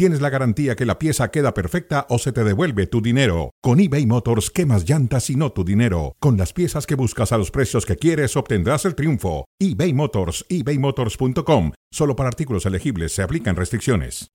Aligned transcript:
tienes 0.00 0.22
la 0.22 0.30
garantía 0.30 0.76
que 0.76 0.86
la 0.86 0.98
pieza 0.98 1.30
queda 1.30 1.52
perfecta 1.52 2.06
o 2.08 2.16
se 2.18 2.32
te 2.32 2.42
devuelve 2.42 2.86
tu 2.86 3.02
dinero. 3.02 3.50
Con 3.60 3.80
eBay 3.80 4.06
Motors, 4.06 4.50
quemas 4.50 4.88
llantas 4.88 5.28
y 5.28 5.36
no 5.36 5.52
tu 5.52 5.62
dinero. 5.62 6.16
Con 6.20 6.38
las 6.38 6.54
piezas 6.54 6.86
que 6.86 6.94
buscas 6.94 7.32
a 7.32 7.36
los 7.36 7.50
precios 7.50 7.84
que 7.84 7.96
quieres, 7.96 8.34
obtendrás 8.34 8.86
el 8.86 8.94
triunfo. 8.94 9.44
eBay 9.58 9.92
Motors, 9.92 10.46
ebaymotors.com. 10.48 11.72
Solo 11.92 12.16
para 12.16 12.30
artículos 12.30 12.64
elegibles 12.64 13.12
se 13.12 13.22
aplican 13.22 13.56
restricciones. 13.56 14.30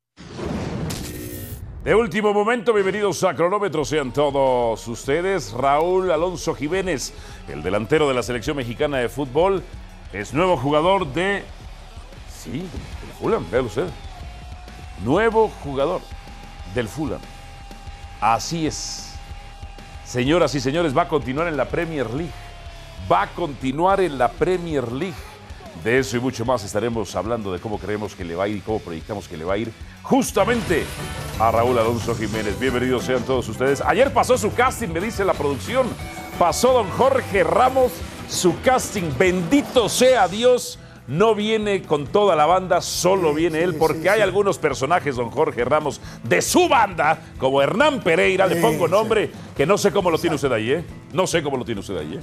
De 1.84 1.95
último 1.95 2.31
momento, 2.31 2.72
bienvenidos 2.72 3.23
a 3.23 3.34
Cronómetro, 3.34 3.86
sean 3.86 4.13
todos 4.13 4.88
ustedes. 4.88 5.52
Raúl 5.52 6.11
Alonso 6.11 6.53
Jiménez, 6.53 7.11
el 7.47 7.63
delantero 7.63 8.08
de 8.08 8.13
la 8.13 8.22
selección 8.22 8.55
mexicana 8.55 9.00
de 9.00 9.09
fútbol, 9.09 9.63
es 10.13 10.31
nuevo 10.31 10.58
jugador 10.58 11.11
de. 11.11 11.41
Sí, 12.30 12.52
del 12.52 13.11
Fulham, 13.20 13.45
usted. 13.66 13.88
Nuevo 15.04 15.52
jugador 15.63 16.02
del 16.73 16.88
Fulham. 16.88 17.22
Así 18.22 18.67
es. 18.67 19.13
Señoras 20.05 20.53
y 20.55 20.59
señores, 20.59 20.95
va 20.95 21.03
a 21.03 21.08
continuar 21.08 21.48
en 21.48 21.58
la 21.58 21.66
Premier 21.66 22.09
League. 22.12 22.31
Va 23.12 23.23
a 23.23 23.27
continuar 23.27 24.00
en 24.00 24.17
la 24.17 24.30
Premier 24.30 24.91
League. 24.91 25.16
De 25.84 26.00
eso 26.00 26.16
y 26.17 26.20
mucho 26.20 26.45
más 26.45 26.63
estaremos 26.63 27.16
hablando 27.16 27.52
de 27.52 27.59
cómo 27.59 27.77
creemos 27.77 28.16
que 28.16 28.23
le 28.23 28.36
va 28.36 28.45
a 28.45 28.48
ir 28.48 28.58
y 28.58 28.62
cómo 28.62 28.80
proyectamos 28.80 29.27
que 29.27 29.36
le 29.38 29.44
va 29.44 29.55
a 29.55 29.58
ir 29.58 29.73
justamente 30.03 30.86
a 31.39 31.52
Raúl 31.52 31.77
Alonso 31.77 32.16
Jiménez. 32.16 32.58
Bienvenidos 32.58 33.03
sean 33.03 33.23
todos 33.23 33.47
ustedes. 33.50 33.81
Ayer 33.81 34.14
pasó 34.14 34.38
su 34.38 34.53
casting, 34.53 34.89
me 34.89 35.02
dice 35.02 35.25
la 35.25 35.34
producción. 35.34 35.88
Pasó 36.39 36.73
don 36.73 36.89
Jorge 36.91 37.44
Ramos 37.44 37.91
su 38.30 38.59
casting. 38.62 39.12
Bendito 39.17 39.89
sea 39.89 40.28
Dios. 40.28 40.80
No 41.08 41.36
viene 41.36 41.84
con 41.84 42.08
toda 42.08 42.36
la 42.36 42.48
banda, 42.48 42.81
solo 42.81 43.34
viene 43.34 43.61
él, 43.61 43.75
porque 43.75 44.09
hay 44.09 44.22
algunos 44.22 44.58
personajes, 44.58 45.16
don 45.16 45.30
Jorge 45.30 45.64
Ramos, 45.64 46.02
de 46.23 46.42
su 46.42 46.67
banda, 46.67 47.20
como 47.38 47.62
Hernán 47.62 48.02
Pereira, 48.02 48.47
le 48.47 48.56
pongo 48.56 48.88
nombre, 48.88 49.30
que 49.56 49.66
no 49.67 49.78
sé 49.78 49.92
cómo 49.92 50.09
lo 50.09 50.17
tiene 50.17 50.36
usted 50.36 50.52
ahí, 50.52 50.72
¿eh? 50.72 50.84
No 51.14 51.28
sé 51.28 51.44
cómo 51.44 51.58
lo 51.58 51.66
tiene 51.66 51.81
usted 51.81 51.97
ahí, 51.97 52.16
¿eh? 52.16 52.20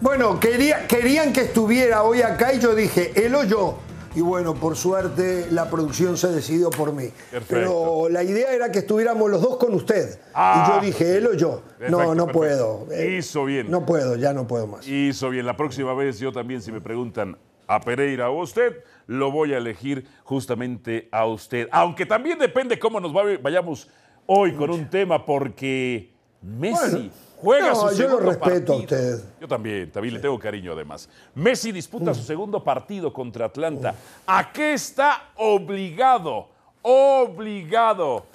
Bueno, 0.00 0.38
quería, 0.38 0.86
querían 0.86 1.32
que 1.32 1.40
estuviera 1.40 2.02
hoy 2.02 2.22
acá 2.22 2.52
y 2.52 2.60
yo 2.60 2.74
dije, 2.74 3.12
él 3.16 3.34
o 3.34 3.44
yo. 3.44 3.78
Y 4.14 4.20
bueno, 4.22 4.54
por 4.54 4.76
suerte 4.76 5.46
la 5.50 5.68
producción 5.68 6.16
se 6.16 6.28
decidió 6.28 6.70
por 6.70 6.92
mí. 6.92 7.10
Perfecto. 7.30 7.46
Pero 7.48 8.08
la 8.08 8.22
idea 8.22 8.52
era 8.54 8.70
que 8.72 8.78
estuviéramos 8.78 9.30
los 9.30 9.42
dos 9.42 9.58
con 9.58 9.74
usted. 9.74 10.18
Ah. 10.32 10.64
y 10.66 10.72
yo 10.72 10.86
dije, 10.86 11.16
él 11.18 11.26
o 11.26 11.34
yo. 11.34 11.62
Perfecto, 11.78 11.90
no, 11.90 12.14
no 12.14 12.26
perfecto. 12.26 12.86
puedo. 12.86 13.06
Hizo 13.06 13.44
bien. 13.44 13.70
No 13.70 13.84
puedo, 13.84 14.16
ya 14.16 14.32
no 14.32 14.46
puedo 14.46 14.66
más. 14.66 14.86
Hizo 14.88 15.28
bien. 15.28 15.44
La 15.44 15.56
próxima 15.56 15.92
vez 15.92 16.18
yo 16.18 16.32
también, 16.32 16.62
si 16.62 16.72
me 16.72 16.80
preguntan 16.80 17.36
a 17.66 17.80
Pereira 17.80 18.30
o 18.30 18.40
a 18.40 18.42
usted, 18.44 18.82
lo 19.06 19.30
voy 19.30 19.52
a 19.52 19.58
elegir 19.58 20.06
justamente 20.24 21.08
a 21.12 21.26
usted. 21.26 21.68
Aunque 21.72 22.06
también 22.06 22.38
depende 22.38 22.78
cómo 22.78 23.00
nos 23.00 23.14
va- 23.14 23.38
vayamos 23.40 23.88
hoy 24.26 24.52
con 24.54 24.70
un 24.70 24.88
tema, 24.90 25.24
porque 25.24 26.10
Messi 26.42 26.90
Bueno, 26.90 27.10
juega 27.40 27.68
no, 27.70 27.74
su 27.74 27.80
yo 27.82 27.88
lo 27.90 27.96
segundo 27.96 28.18
respeto 28.30 28.72
a 28.74 28.76
partido. 28.78 28.78
usted. 28.78 29.24
Yo 29.40 29.48
también, 29.48 29.90
también 29.90 30.14
le 30.14 30.20
tengo 30.20 30.38
cariño 30.38 30.72
además. 30.72 31.08
Messi 31.34 31.72
disputa 31.72 32.10
Mm. 32.10 32.14
su 32.14 32.22
segundo 32.22 32.62
partido 32.62 33.12
contra 33.12 33.46
Atlanta. 33.46 33.94
¿A 34.26 34.52
qué 34.52 34.74
está 34.74 35.30
obligado? 35.36 36.48
Obligado. 36.82 38.26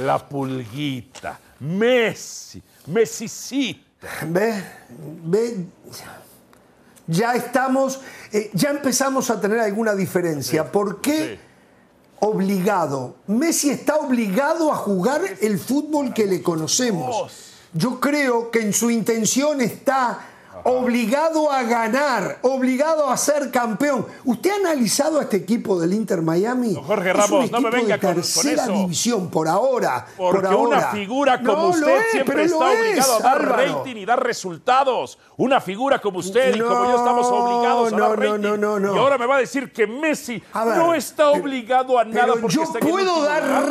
La 0.00 0.18
pulguita. 0.18 1.38
Messi. 1.60 2.62
Messicita. 2.86 4.08
¿Ve? 4.26 4.64
¿Ve? 5.24 5.64
Ya 7.10 7.34
estamos, 7.34 8.00
eh, 8.32 8.50
ya 8.54 8.70
empezamos 8.70 9.30
a 9.30 9.40
tener 9.40 9.58
alguna 9.58 9.94
diferencia. 9.94 10.70
¿Por 10.70 11.00
qué? 11.00 11.34
Sí. 11.34 11.46
obligado. 12.22 13.16
Messi 13.26 13.70
está 13.70 13.96
obligado 13.96 14.70
a 14.70 14.76
jugar 14.76 15.22
el 15.40 15.58
fútbol 15.58 16.12
que 16.12 16.26
le 16.26 16.42
conocemos. 16.42 17.32
Yo 17.72 17.98
creo 17.98 18.50
que 18.50 18.60
en 18.60 18.72
su 18.72 18.90
intención 18.90 19.60
está 19.60 20.29
obligado 20.64 21.50
a 21.50 21.62
ganar, 21.62 22.38
obligado 22.42 23.08
a 23.08 23.16
ser 23.16 23.50
campeón. 23.50 24.06
¿Usted 24.24 24.50
ha 24.50 24.56
analizado 24.56 25.18
a 25.18 25.22
este 25.22 25.36
equipo 25.38 25.78
del 25.80 25.92
Inter 25.92 26.22
Miami? 26.22 26.74
Jorge 26.74 27.10
Es 27.10 27.16
Ramos, 27.16 27.44
un 27.46 27.50
no 27.50 27.60
me 27.60 27.68
equipo 27.68 27.82
venga 27.82 27.94
de 27.96 28.00
con- 28.00 28.08
con 28.14 28.22
tercera 28.22 28.62
eso. 28.64 28.72
división 28.72 29.30
por 29.30 29.48
ahora. 29.48 30.06
Porque 30.16 30.40
por 30.42 30.46
ahora. 30.46 30.78
una 30.78 30.80
figura 30.88 31.38
como 31.38 31.52
No, 31.52 31.68
usted 31.68 31.96
es, 31.98 32.10
siempre 32.12 32.44
está 32.44 32.72
es, 32.72 32.80
obligado 32.80 33.14
a 33.16 33.18
dar 33.20 33.38
Álvaro. 33.42 33.78
rating 33.78 33.96
y 33.96 34.04
dar 34.04 34.22
resultados. 34.22 35.18
Una 35.36 35.60
figura 35.60 35.98
como 36.00 36.18
usted 36.18 36.54
y 36.56 36.60
como 36.60 36.84
yo 36.84 36.96
estamos 36.96 37.26
obligados 37.26 37.92
a 37.92 37.96
dar 37.96 38.08
no, 38.10 38.16
rating. 38.16 38.42
no, 38.42 38.56
no, 38.56 38.78
no. 38.80 38.94
Y 38.94 38.98
ahora 38.98 39.18
me 39.18 39.26
va 39.26 39.36
a 39.36 39.40
decir 39.40 39.72
que 39.72 39.86
Messi 39.86 40.42
ver, 40.54 40.76
no 40.76 40.94
está 40.94 41.30
obligado 41.30 41.98
a 41.98 42.04
nada 42.04 42.34
porque 42.40 42.56
yo 42.56 42.62
está 42.62 42.78
puedo 42.80 43.22
dar 43.22 43.42
lugar. 43.44 43.68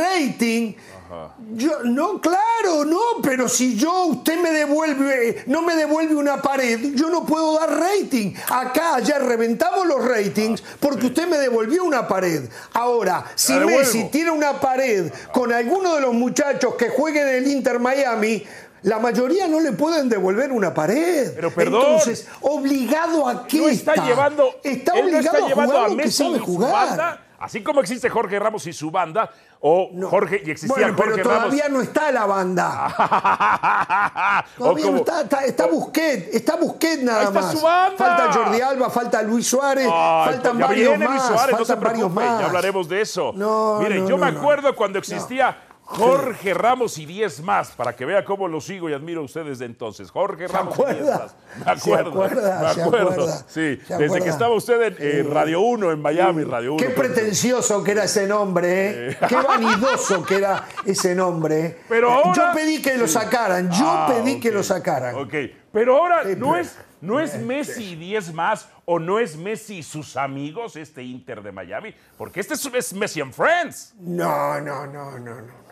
Yo, 1.53 1.83
no, 1.83 2.21
claro, 2.21 2.85
no, 2.85 2.99
pero 3.23 3.49
si 3.49 3.75
yo, 3.75 4.05
usted 4.05 4.41
me 4.41 4.51
devuelve, 4.51 5.43
no 5.47 5.61
me 5.61 5.75
devuelve 5.75 6.15
una 6.15 6.41
pared, 6.41 6.93
yo 6.95 7.09
no 7.09 7.25
puedo 7.25 7.57
dar 7.59 7.79
rating. 7.79 8.33
Acá 8.49 8.99
ya 8.99 9.19
reventamos 9.19 9.87
los 9.87 10.03
ratings 10.05 10.61
porque 10.79 11.07
usted 11.07 11.27
me 11.27 11.37
devolvió 11.37 11.83
una 11.83 12.07
pared. 12.07 12.49
Ahora, 12.73 13.25
si. 13.35 13.53
Messi 13.53 14.05
tiene 14.05 14.31
una 14.31 14.59
pared 14.59 15.11
con 15.33 15.51
alguno 15.53 15.95
de 15.95 16.01
los 16.01 16.13
muchachos 16.13 16.75
que 16.75 16.89
jueguen 16.89 17.27
en 17.27 17.35
el 17.35 17.47
Inter 17.47 17.79
Miami, 17.79 18.43
la 18.83 18.99
mayoría 18.99 19.47
no 19.47 19.59
le 19.59 19.73
pueden 19.73 20.07
devolver 20.09 20.51
una 20.51 20.73
pared. 20.73 21.31
Pero 21.35 21.53
perdón. 21.53 21.81
Entonces, 21.85 22.27
obligado 22.41 23.27
a 23.27 23.45
qué 23.47 23.57
no 23.59 23.67
está, 23.67 23.95
llevando, 24.05 24.55
Está 24.63 24.93
no 24.93 25.01
obligado 25.01 25.37
está 25.37 25.47
llevando 25.47 25.77
a 25.77 25.85
a 25.85 25.87
jugar 25.87 25.91
lo 25.91 25.97
que 25.97 26.03
Messi 26.03 26.23
sabe 26.23 26.35
y 26.35 26.39
su 26.39 26.45
jugar. 26.45 26.71
banda, 26.71 27.23
así 27.39 27.63
como 27.63 27.79
existe 27.81 28.09
Jorge 28.09 28.37
Ramos 28.39 28.65
y 28.67 28.73
su 28.73 28.91
banda, 28.91 29.29
o 29.61 29.89
Jorge 30.09 30.41
y 30.45 30.51
existía 30.51 30.87
Bueno, 30.87 30.97
Jorge 30.97 31.11
pero 31.15 31.23
todavía 31.29 31.63
Ramos. 31.63 31.77
no 31.77 31.81
está 31.83 32.11
la 32.11 32.25
banda. 32.25 34.43
O 34.59 34.63
Todavía 34.63 34.85
como- 34.85 34.97
no 34.97 35.03
está, 35.03 35.21
está, 35.21 35.45
está 35.45 35.67
Busquets, 35.67 36.35
está 36.35 36.55
Busquets 36.57 37.03
nada 37.03 37.19
Ahí 37.21 37.27
está 37.27 37.41
más. 37.41 37.51
su 37.51 37.61
banda. 37.61 37.97
Falta 37.97 38.33
Jordi 38.33 38.61
Alba, 38.61 38.89
falta 38.89 39.21
Luis 39.21 39.47
Suárez, 39.47 39.87
Ay, 39.91 40.33
faltan 40.33 40.57
ya 40.59 40.65
varios 40.67 40.89
viene 40.89 41.05
Luis 41.07 41.21
más, 41.21 41.51
no 41.51 41.65
se 41.65 41.75
varios 41.75 42.11
más. 42.11 42.39
ya 42.39 42.45
hablaremos 42.47 42.89
de 42.89 43.01
eso. 43.01 43.31
No, 43.35 43.79
Mire, 43.79 44.05
yo 44.07 44.17
me 44.17 44.27
acuerdo 44.27 44.75
cuando 44.75 44.99
existía 44.99 45.55
Jorge 45.91 46.53
Ramos 46.53 46.97
y 46.99 47.05
10 47.07 47.41
más, 47.41 47.71
para 47.71 47.95
que 47.95 48.05
vea 48.05 48.23
cómo 48.23 48.47
lo 48.47 48.61
sigo 48.61 48.89
y 48.89 48.93
admiro 48.93 49.21
a 49.21 49.23
ustedes 49.23 49.57
de 49.57 49.65
entonces. 49.65 50.11
Jorge 50.11 50.47
Ramos 50.47 50.77
y 50.77 50.83
10 50.83 50.89
acuerda? 51.09 51.17
más. 51.19 51.35
Me 51.57 51.63
¿Se 51.63 51.71
acuerdo, 51.93 52.09
acuerda? 52.11 52.59
me 52.67 52.73
¿Se 52.75 52.81
acuerdo. 52.83 53.09
acuerda? 53.11 53.37
Sí, 53.47 53.79
¿Se 53.87 53.97
desde 53.97 54.21
que 54.21 54.29
estaba 54.29 54.53
usted 54.55 54.81
en 54.81 54.95
eh, 54.99 55.23
Radio 55.29 55.61
1 55.61 55.91
en 55.91 55.99
Miami, 56.01 56.43
Radio 56.43 56.73
1. 56.75 56.85
Qué 56.85 56.91
pretencioso 56.93 57.83
que 57.83 57.91
era 57.91 58.03
ese 58.03 58.27
nombre, 58.27 59.09
¿eh? 59.11 59.17
qué 59.27 59.35
vanidoso 59.35 60.23
que 60.23 60.35
era 60.35 60.63
ese 60.85 61.15
nombre. 61.15 61.59
¿eh? 61.65 61.77
Pero 61.89 62.11
ahora- 62.11 62.33
Yo 62.35 62.43
pedí 62.53 62.81
que 62.81 62.95
lo 62.97 63.07
sacaran, 63.07 63.71
yo 63.71 63.85
Ah, 63.87 64.07
pedí 64.13 64.39
que 64.39 64.51
lo 64.51 64.61
sacaran. 64.61 65.15
Ok, 65.15 65.33
pero 65.73 65.97
ahora 65.97 66.21
Sí, 66.23 66.35
no 66.37 66.51
pero- 66.51 66.57
es, 66.57 66.77
no 67.01 67.19
es 67.19 67.35
Messi 67.39 67.93
y 67.93 67.95
10 67.95 68.31
más 68.33 68.67
o 68.85 68.99
no 68.99 69.17
es 69.19 69.35
Messi 69.37 69.79
y 69.79 69.83
sus 69.83 70.15
amigos, 70.17 70.75
este 70.75 71.01
Inter 71.01 71.41
de 71.41 71.51
Miami, 71.51 71.95
porque 72.17 72.41
este 72.41 72.53
es, 72.53 72.65
es 72.73 72.93
Messi 72.93 73.21
and 73.21 73.33
Friends. 73.33 73.95
No, 73.99 74.61
no, 74.61 74.85
no, 74.85 75.17
no, 75.17 75.41
no. 75.41 75.69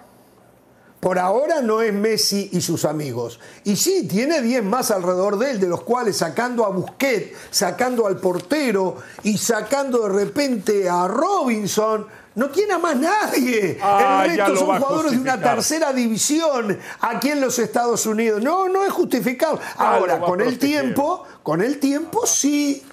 Por 0.99 1.19
ahora 1.19 1.61
no 1.61 1.81
es 1.81 1.93
Messi 1.93 2.49
y 2.53 2.61
sus 2.61 2.83
amigos. 2.83 3.39
Y 3.63 3.75
sí, 3.75 4.07
tiene 4.07 4.41
10 4.41 4.63
más 4.63 4.89
alrededor 4.89 5.37
de 5.37 5.51
él, 5.51 5.59
de 5.59 5.67
los 5.67 5.83
cuales 5.83 6.17
sacando 6.17 6.65
a 6.65 6.69
Busquets, 6.69 7.37
sacando 7.51 8.07
al 8.07 8.17
portero 8.17 8.97
y 9.21 9.37
sacando 9.37 10.07
de 10.07 10.09
repente 10.09 10.89
a 10.89 11.07
Robinson, 11.07 12.07
no 12.33 12.49
tiene 12.49 12.73
a 12.73 12.77
más 12.79 12.95
nadie. 12.95 13.79
Ah, 13.81 14.23
el 14.25 14.38
resto 14.38 14.55
son 14.57 14.77
jugadores 14.79 15.11
de 15.11 15.17
una 15.19 15.41
tercera 15.41 15.94
división 15.94 16.77
aquí 17.01 17.29
en 17.29 17.41
los 17.41 17.57
Estados 17.59 18.05
Unidos. 18.05 18.41
No, 18.41 18.67
no 18.67 18.83
es 18.83 18.91
justificado. 18.91 19.59
Ahora, 19.77 20.15
lo 20.15 20.21
va 20.21 20.27
a 20.27 20.29
con 20.29 20.41
el 20.41 20.57
tiempo, 20.57 21.23
con 21.43 21.61
el 21.61 21.79
tiempo 21.79 22.25
sí. 22.25 22.83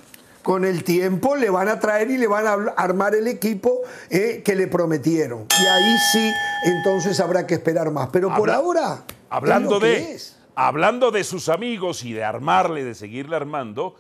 Con 0.44 0.64
el 0.64 0.84
tiempo 0.84 1.34
le 1.34 1.50
van 1.50 1.68
a 1.68 1.80
traer 1.80 2.10
y 2.10 2.18
le 2.18 2.26
van 2.26 2.46
a 2.46 2.52
armar 2.76 3.14
el 3.14 3.26
equipo 3.26 3.80
eh, 4.10 4.42
que 4.44 4.54
le 4.54 4.68
prometieron. 4.68 5.46
Y 5.50 5.66
ahí 5.66 5.96
sí, 6.12 6.30
entonces 6.66 7.18
habrá 7.18 7.46
que 7.46 7.54
esperar 7.54 7.90
más. 7.90 8.10
Pero 8.12 8.32
por 8.32 8.50
ahora, 8.50 9.04
Hablando 9.30 9.80
de, 9.80 10.20
hablando 10.54 11.10
de 11.10 11.24
sus 11.24 11.48
amigos 11.48 12.04
y 12.04 12.12
de 12.12 12.22
armarle, 12.22 12.84
de 12.84 12.94
seguirle 12.94 13.34
armando, 13.34 13.96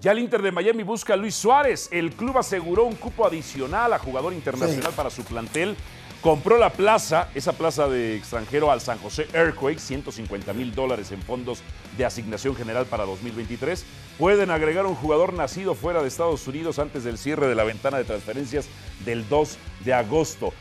ya 0.00 0.12
el 0.12 0.20
Inter 0.20 0.40
de 0.40 0.52
Miami 0.52 0.82
busca 0.82 1.14
a 1.14 1.16
Luis 1.16 1.34
Suárez. 1.34 1.88
El 1.90 2.12
club 2.12 2.38
aseguró 2.38 2.84
un 2.84 2.94
cupo 2.94 3.26
adicional 3.26 3.92
a 3.92 3.98
jugador 3.98 4.32
internacional 4.32 4.92
para 4.94 5.10
su 5.10 5.24
plantel 5.24 5.76
compró 6.20 6.58
la 6.58 6.70
plaza, 6.70 7.28
esa 7.34 7.52
plaza 7.52 7.88
de 7.88 8.16
extranjero 8.16 8.70
al 8.70 8.80
San 8.80 8.98
José 8.98 9.28
Earthquake, 9.32 9.78
150 9.78 10.52
mil 10.52 10.74
dólares 10.74 11.12
en 11.12 11.22
fondos 11.22 11.62
de 11.96 12.04
asignación 12.04 12.54
general 12.56 12.86
para 12.86 13.04
2023. 13.04 13.84
Pueden 14.18 14.50
agregar 14.50 14.86
un 14.86 14.94
jugador 14.94 15.32
nacido 15.32 15.74
fuera 15.74 16.02
de 16.02 16.08
Estados 16.08 16.46
Unidos 16.48 16.78
antes 16.78 17.04
del 17.04 17.18
cierre 17.18 17.46
de 17.46 17.54
la 17.54 17.64
ventana 17.64 17.98
de 17.98 18.04
transferencias 18.04 18.68
del 19.04 19.28
2 19.28 19.58
de 19.84 19.94
agosto. 19.94 20.52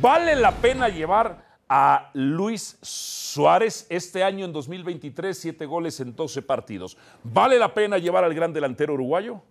¿Vale 0.00 0.34
la 0.34 0.52
pena 0.52 0.88
llevar 0.88 1.44
a 1.68 2.10
Luis 2.14 2.78
Suárez 2.82 3.86
este 3.90 4.24
año 4.24 4.44
en 4.44 4.52
2023, 4.52 5.38
siete 5.38 5.66
goles 5.66 6.00
en 6.00 6.16
12 6.16 6.42
partidos? 6.42 6.96
¿Vale 7.22 7.58
la 7.58 7.72
pena 7.72 7.98
llevar 7.98 8.24
al 8.24 8.34
gran 8.34 8.52
delantero 8.52 8.94
uruguayo? 8.94 9.42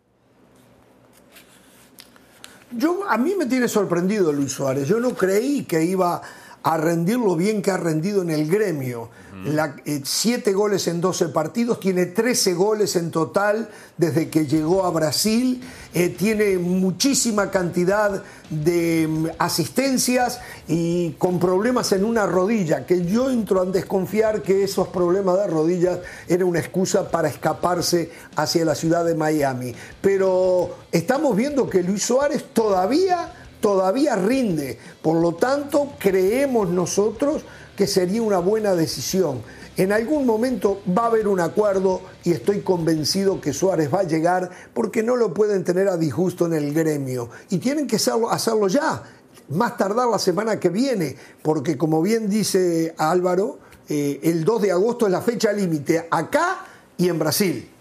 Yo, 2.75 3.03
a 3.07 3.17
mí 3.17 3.35
me 3.37 3.45
tiene 3.45 3.67
sorprendido 3.67 4.31
Luis 4.31 4.51
Suárez. 4.51 4.87
Yo 4.87 4.99
no 4.99 5.13
creí 5.13 5.63
que 5.63 5.83
iba 5.83 6.21
a 6.63 6.77
rendir 6.77 7.17
lo 7.17 7.35
bien 7.35 7.61
que 7.61 7.71
ha 7.71 7.77
rendido 7.77 8.21
en 8.21 8.29
el 8.29 8.49
gremio. 8.49 9.09
La, 9.45 9.75
eh, 9.83 10.01
siete 10.05 10.53
goles 10.53 10.87
en 10.87 11.01
12 11.01 11.27
partidos, 11.29 11.81
tiene 11.81 12.05
13 12.05 12.53
goles 12.53 12.95
en 12.95 13.11
total 13.11 13.69
desde 13.97 14.29
que 14.29 14.47
llegó 14.47 14.85
a 14.85 14.91
Brasil, 14.91 15.61
eh, 15.93 16.07
tiene 16.07 16.57
muchísima 16.57 17.51
cantidad 17.51 18.23
de 18.49 19.07
mm, 19.09 19.25
asistencias 19.39 20.39
y 20.69 21.11
con 21.17 21.39
problemas 21.39 21.91
en 21.91 22.05
una 22.05 22.25
rodilla, 22.25 22.85
que 22.85 23.05
yo 23.05 23.29
entro 23.29 23.59
a 23.59 23.65
desconfiar 23.65 24.41
que 24.41 24.63
esos 24.63 24.87
problemas 24.87 25.37
de 25.39 25.47
rodillas 25.47 25.99
eran 26.29 26.47
una 26.47 26.59
excusa 26.59 27.11
para 27.11 27.27
escaparse 27.27 28.11
hacia 28.37 28.63
la 28.63 28.75
ciudad 28.75 29.03
de 29.03 29.15
Miami. 29.15 29.75
Pero 29.99 30.77
estamos 30.93 31.35
viendo 31.35 31.69
que 31.69 31.83
Luis 31.83 32.03
Suárez 32.03 32.45
todavía 32.53 33.42
todavía 33.63 34.17
rinde. 34.17 34.77
Por 35.01 35.21
lo 35.21 35.35
tanto, 35.35 35.93
creemos 35.97 36.69
nosotros 36.69 37.43
que 37.77 37.87
sería 37.87 38.21
una 38.21 38.39
buena 38.39 38.75
decisión. 38.75 39.41
En 39.77 39.93
algún 39.93 40.25
momento 40.25 40.81
va 40.85 41.03
a 41.03 41.07
haber 41.07 41.29
un 41.29 41.39
acuerdo 41.39 42.01
y 42.25 42.31
estoy 42.33 42.59
convencido 42.59 43.39
que 43.39 43.53
Suárez 43.53 43.91
va 43.91 44.01
a 44.01 44.03
llegar 44.03 44.49
porque 44.73 45.01
no 45.01 45.15
lo 45.15 45.33
pueden 45.33 45.63
tener 45.63 45.87
a 45.87 45.95
disgusto 45.95 46.45
en 46.45 46.53
el 46.53 46.73
gremio. 46.73 47.29
Y 47.49 47.59
tienen 47.59 47.87
que 47.87 47.95
hacerlo, 47.95 48.67
ya, 48.67 49.01
más 49.47 49.77
tardar 49.77 50.09
la 50.09 50.19
semana 50.19 50.59
que 50.59 50.67
viene, 50.67 51.15
porque 51.41 51.77
como 51.77 52.01
bien 52.01 52.29
dice 52.29 52.93
Álvaro, 52.97 53.59
eh, 53.87 54.19
el 54.23 54.43
2 54.43 54.61
de 54.61 54.71
agosto 54.73 55.05
es 55.05 55.11
la 55.13 55.21
fecha 55.21 55.53
límite 55.53 56.05
acá 56.11 56.65
y 56.97 57.07
en 57.07 57.17
Brasil. 57.17 57.72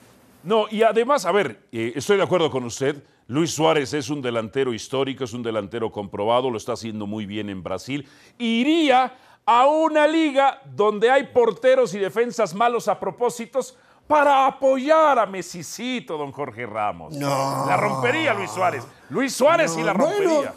No, 0.44 0.66
y 0.70 0.82
además, 0.82 1.24
a 1.24 1.32
ver, 1.32 1.66
eh, 1.72 1.92
estoy 1.94 2.16
de 2.16 2.22
acuerdo 2.22 2.50
con 2.50 2.64
usted. 2.64 3.02
Luis 3.28 3.52
Suárez 3.52 3.94
es 3.94 4.10
un 4.10 4.20
delantero 4.20 4.74
histórico, 4.74 5.24
es 5.24 5.32
un 5.32 5.42
delantero 5.42 5.90
comprobado, 5.90 6.50
lo 6.50 6.58
está 6.58 6.72
haciendo 6.72 7.06
muy 7.06 7.26
bien 7.26 7.48
en 7.48 7.62
Brasil. 7.62 8.08
Iría 8.38 9.14
a 9.46 9.66
una 9.66 10.06
liga 10.06 10.60
donde 10.74 11.10
hay 11.10 11.28
porteros 11.28 11.94
y 11.94 11.98
defensas 11.98 12.54
malos 12.54 12.88
a 12.88 12.98
propósitos 12.98 13.76
para 14.06 14.46
apoyar 14.46 15.18
a 15.18 15.26
Messicito, 15.26 16.18
don 16.18 16.32
Jorge 16.32 16.66
Ramos. 16.66 17.14
No. 17.14 17.64
La 17.66 17.76
rompería 17.76 18.34
Luis 18.34 18.50
Suárez. 18.50 18.84
Luis 19.10 19.32
Suárez 19.32 19.76
y 19.78 19.82
la 19.82 19.92
rompería. 19.92 20.54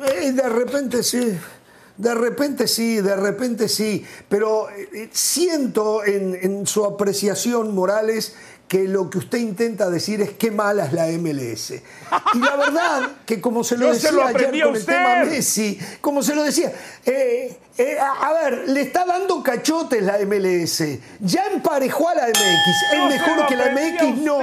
Eh, 0.00 0.32
de 0.32 0.48
repente 0.48 1.02
sí. 1.02 1.38
De 1.96 2.12
repente 2.12 2.66
sí, 2.66 3.00
de 3.00 3.14
repente 3.14 3.68
sí, 3.68 4.04
pero 4.28 4.68
eh, 4.68 5.10
siento 5.12 6.04
en, 6.04 6.34
en, 6.34 6.66
su 6.66 6.84
apreciación 6.84 7.72
Morales 7.72 8.36
que 8.68 8.88
lo 8.88 9.10
que 9.10 9.18
usted 9.18 9.38
intenta 9.38 9.90
decir 9.90 10.20
es 10.20 10.30
qué 10.30 10.50
mala 10.50 10.86
es 10.86 10.92
la 10.92 11.06
MLS. 11.08 11.72
Y 12.34 12.38
la 12.38 12.56
verdad 12.56 13.10
que 13.26 13.40
como 13.40 13.62
se 13.62 13.76
lo 13.76 13.92
decía 13.92 14.10
ayer 14.26 14.62
con 14.62 14.74
el 14.76 14.84
tema 14.84 15.24
Messi, 15.24 15.78
como 16.00 16.22
se 16.22 16.34
lo 16.34 16.42
decía, 16.42 16.72
eh, 17.04 17.56
eh, 17.76 17.98
a, 17.98 18.32
ver, 18.32 18.68
le 18.68 18.82
está 18.82 19.04
dando 19.04 19.42
cachotes 19.42 20.00
la 20.00 20.18
MLS. 20.24 20.84
Ya 21.18 21.46
emparejó 21.52 22.08
a 22.08 22.14
la 22.14 22.28
MX. 22.28 22.92
es 22.92 23.08
mejor 23.08 23.46
que 23.48 23.56
la 23.56 23.72
MX 23.72 24.18
no. 24.18 24.38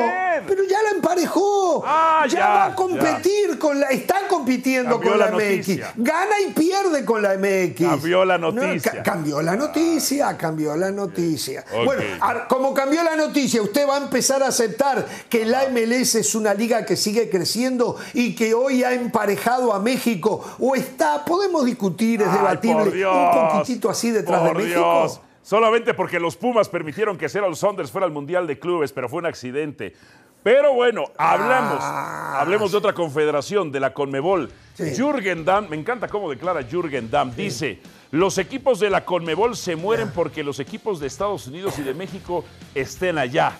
Pero 0.46 0.64
ya 0.66 0.82
la 0.84 0.90
emparejó. 0.90 1.82
Ah, 1.86 2.26
ya, 2.28 2.50
va 2.50 2.66
a 2.66 2.76
competir 2.76 3.58
con 3.58 3.80
la. 3.80 3.88
Está 3.88 4.28
compitiendo 4.28 5.00
con 5.00 5.18
la, 5.18 5.32
MX. 5.32 5.96
Gana 5.96 6.42
y 6.46 6.52
pierde 6.52 7.06
con 7.06 7.22
la 7.22 7.38
MX. 7.38 7.88
Cambió 7.88 8.26
la 8.26 8.38
noticia. 8.38 9.02
cambió 9.02 9.42
la 9.42 9.56
noticia, 9.56 10.38
cambió 10.38 10.76
la 10.76 10.92
noticia. 10.92 11.64
Bueno, 11.86 12.04
como 12.50 12.74
cambió 12.74 13.02
la 13.02 13.16
noticia, 13.16 13.62
usted 13.62 13.88
va 13.88 13.96
a 13.96 14.02
empezar 14.02 14.44
a 14.44 14.48
aceptar 14.48 15.06
que 15.30 15.46
la 15.46 15.70
MLS 15.70 16.16
es 16.16 16.36
una 16.36 16.54
liga 16.54 16.86
que 16.86 16.98
sigue 16.98 17.30
creciendo 17.30 17.96
y 18.14 18.36
que 18.36 18.54
hoy 18.54 18.84
ha 18.84 18.92
emparejado 18.92 19.72
a 19.72 19.80
México. 19.80 20.44
O 20.60 20.76
está, 20.76 21.24
podemos 21.24 21.64
discutir, 21.64 22.22
es 22.22 22.34
debatible 22.34 22.92
un 23.22 23.50
poquitito 23.50 23.90
así 23.90 24.12
detrás 24.12 24.44
de 24.44 24.54
México. 24.54 25.22
Solamente 25.44 25.94
porque 25.96 26.20
los 26.20 26.36
Pumas 26.36 26.70
permitieron 26.70 27.18
que 27.18 27.28
Seattle 27.28 27.56
Saunders 27.56 27.90
fuera 27.90 28.06
al 28.06 28.14
Mundial 28.14 28.46
de 28.46 28.60
Clubes, 28.60 28.92
pero 28.92 29.10
fue 29.10 29.20
un 29.20 29.26
accidente. 29.26 29.94
Pero 30.44 30.74
bueno, 30.74 31.06
hablamos, 31.18 31.78
ah. 31.82 32.40
hablemos 32.40 32.72
de 32.72 32.78
otra 32.78 32.94
confederación, 32.94 33.72
de 33.72 33.80
la 33.80 33.94
Conmebol. 33.94 34.52
Jürgen 34.78 35.46
Damm, 35.46 35.70
me 35.70 35.78
encanta 35.78 36.08
cómo 36.08 36.30
declara 36.30 36.64
Jürgen 36.64 37.12
Damm, 37.12 37.36
dice, 37.36 37.80
los 38.10 38.40
equipos 38.40 38.80
de 38.80 38.90
la 38.90 39.06
Conmebol 39.06 39.56
se 39.56 39.76
mueren 39.76 40.12
porque 40.12 40.44
los 40.44 40.60
equipos 40.60 41.00
de 41.00 41.08
Estados 41.08 41.46
Unidos 41.46 41.78
y 41.78 41.84
de 41.84 41.94
México 41.94 42.44
estén 42.74 43.20
allá. 43.20 43.54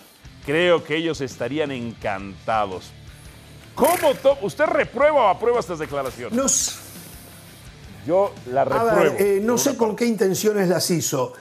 Creo 0.46 0.84
que 0.84 0.96
ellos 0.96 1.22
estarían 1.22 1.70
encantados. 1.72 2.92
¿Cómo? 3.76 4.12
¿Usted 4.42 4.66
reprueba 4.66 5.26
o 5.26 5.28
aprueba 5.28 5.60
estas 5.60 5.80
declaraciones? 5.80 6.36
No, 6.36 6.48
yo 8.06 8.34
la 8.52 8.66
repruebo. 8.66 9.16
Eh, 9.18 9.40
no 9.44 9.58
sé 9.58 9.78
con 9.78 9.96
qué 9.96 10.06
intenciones 10.06 10.70
las 10.70 10.90
hizo. 10.92 11.34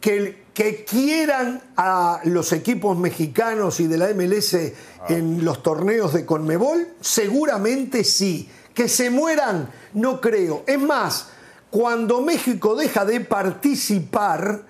Que, 0.00 0.44
que 0.54 0.84
quieran 0.84 1.62
a 1.76 2.20
los 2.24 2.52
equipos 2.52 2.96
mexicanos 2.96 3.80
y 3.80 3.86
de 3.86 3.98
la 3.98 4.08
MLS 4.14 4.54
ah. 4.54 5.06
en 5.08 5.44
los 5.44 5.62
torneos 5.62 6.14
de 6.14 6.24
Conmebol, 6.24 6.88
seguramente 7.00 8.04
sí. 8.04 8.48
Que 8.74 8.88
se 8.88 9.10
mueran, 9.10 9.70
no 9.94 10.20
creo. 10.20 10.64
Es 10.66 10.80
más, 10.80 11.28
cuando 11.70 12.22
México 12.22 12.74
deja 12.74 13.04
de 13.04 13.20
participar, 13.20 14.62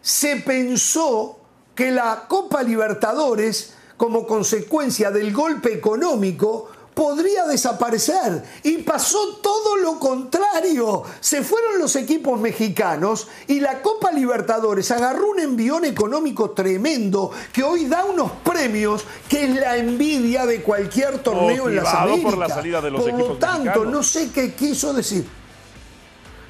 se 0.00 0.36
pensó 0.36 1.38
que 1.74 1.90
la 1.90 2.24
Copa 2.28 2.62
Libertadores, 2.62 3.74
como 3.96 4.26
consecuencia 4.26 5.10
del 5.10 5.32
golpe 5.32 5.72
económico, 5.72 6.70
podría 6.98 7.46
desaparecer. 7.46 8.42
Y 8.64 8.78
pasó 8.78 9.36
todo 9.40 9.76
lo 9.76 10.00
contrario. 10.00 11.04
Se 11.20 11.44
fueron 11.44 11.78
los 11.78 11.94
equipos 11.94 12.40
mexicanos 12.40 13.28
y 13.46 13.60
la 13.60 13.80
Copa 13.80 14.10
Libertadores 14.10 14.90
agarró 14.90 15.30
un 15.30 15.38
envión 15.38 15.84
económico 15.84 16.50
tremendo 16.50 17.30
que 17.52 17.62
hoy 17.62 17.84
da 17.84 18.04
unos 18.04 18.32
premios 18.42 19.04
que 19.28 19.44
es 19.44 19.54
la 19.54 19.76
envidia 19.76 20.44
de 20.44 20.60
cualquier 20.60 21.20
torneo 21.20 21.68
en 21.68 21.76
las 21.76 21.94
Américas. 21.94 22.32
por 22.32 22.38
la 22.38 22.48
salida 22.48 22.80
de 22.80 22.90
los 22.90 23.02
por 23.02 23.12
lo 23.16 23.36
tanto, 23.36 23.84
no 23.84 24.02
sé 24.02 24.32
qué 24.32 24.54
quiso 24.54 24.92
decir. 24.92 25.24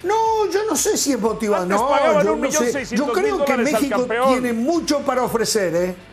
No, 0.03 0.51
yo 0.51 0.65
no 0.65 0.77
sé 0.77 0.97
si 0.97 1.13
es 1.13 1.21
motivado. 1.21 1.67
No, 1.67 2.23
yo 2.23 2.37
no 2.37 2.51
sé. 2.51 2.87
Yo 2.97 3.13
creo 3.13 3.45
que 3.45 3.57
México 3.59 4.07
tiene 4.29 4.55
mucho 4.55 5.01
para 5.01 5.25
ofrecer, 5.25 5.75
¿eh? 5.75 6.08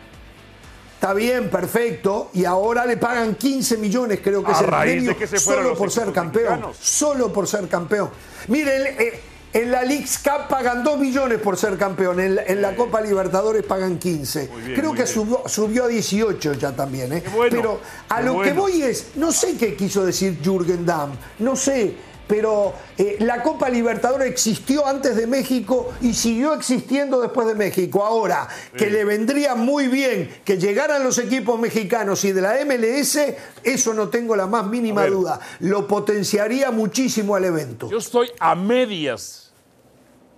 Está 0.96 1.12
bien, 1.12 1.50
perfecto. 1.50 2.30
Y 2.32 2.46
ahora 2.46 2.86
le 2.86 2.96
pagan 2.96 3.34
15 3.34 3.76
millones, 3.76 4.20
creo 4.22 4.42
que 4.42 4.52
es 4.52 4.60
el 4.60 4.66
premio, 4.66 5.16
solo 5.38 5.74
por 5.74 5.90
ser 5.90 6.10
campeón. 6.10 6.62
Solo 6.80 7.30
por 7.30 7.46
ser 7.46 7.68
campeón. 7.68 8.08
Miren, 8.48 8.86
eh, 8.98 9.20
en 9.52 9.70
la 9.70 9.82
Leagues 9.82 10.18
Cup 10.18 10.48
pagan 10.48 10.82
2 10.82 10.98
millones 10.98 11.38
por 11.38 11.58
ser 11.58 11.76
campeón. 11.76 12.18
En 12.20 12.62
la, 12.62 12.74
Copa 12.74 13.02
Libertadores 13.02 13.62
pagan 13.62 13.98
15. 13.98 14.50
creo 14.74 14.94
que 14.94 15.06
subió, 15.06 15.84
a 15.84 15.88
18 15.88 16.54
ya 16.54 16.74
también. 16.74 17.12
¿eh? 17.12 17.22
Pero 17.50 17.78
a 18.08 18.22
lo 18.22 18.40
que 18.40 18.54
voy 18.54 18.80
es, 18.80 19.08
no 19.16 19.32
sé 19.32 19.56
qué 19.58 19.76
quiso 19.76 20.04
decir 20.04 20.38
Jürgen 20.42 20.86
Damm. 20.86 21.12
No 21.40 21.56
sé 21.56 21.94
pero 22.26 22.74
eh, 22.98 23.16
la 23.20 23.42
Copa 23.42 23.68
Libertadores 23.68 24.28
existió 24.28 24.86
antes 24.86 25.16
de 25.16 25.26
México 25.26 25.92
y 26.00 26.14
siguió 26.14 26.54
existiendo 26.54 27.20
después 27.20 27.46
de 27.46 27.54
México. 27.54 28.04
Ahora, 28.04 28.48
que 28.76 28.90
le 28.90 29.04
vendría 29.04 29.54
muy 29.54 29.88
bien 29.88 30.30
que 30.44 30.58
llegaran 30.58 31.04
los 31.04 31.18
equipos 31.18 31.58
mexicanos 31.58 32.24
y 32.24 32.32
de 32.32 32.42
la 32.42 32.56
MLS, 32.64 33.18
eso 33.62 33.94
no 33.94 34.08
tengo 34.08 34.34
la 34.36 34.46
más 34.46 34.66
mínima 34.66 35.06
duda. 35.06 35.40
Lo 35.60 35.86
potenciaría 35.86 36.70
muchísimo 36.70 37.36
al 37.36 37.44
evento. 37.44 37.88
Yo 37.90 37.98
estoy 37.98 38.30
a 38.40 38.54
medias 38.54 39.52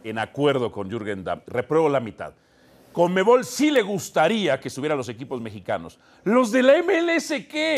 en 0.04 0.18
acuerdo 0.18 0.70
con 0.70 0.90
Jürgen 0.90 1.24
Damm. 1.24 1.40
Repruebo 1.46 1.88
la 1.88 2.00
mitad. 2.00 2.32
Conmebol 2.98 3.44
sí 3.44 3.70
le 3.70 3.82
gustaría 3.82 4.58
que 4.58 4.66
estuvieran 4.66 4.98
los 4.98 5.08
equipos 5.08 5.40
mexicanos. 5.40 6.00
¿Los 6.24 6.50
de 6.50 6.64
la 6.64 6.82
MLS 6.82 7.28
qué? 7.48 7.76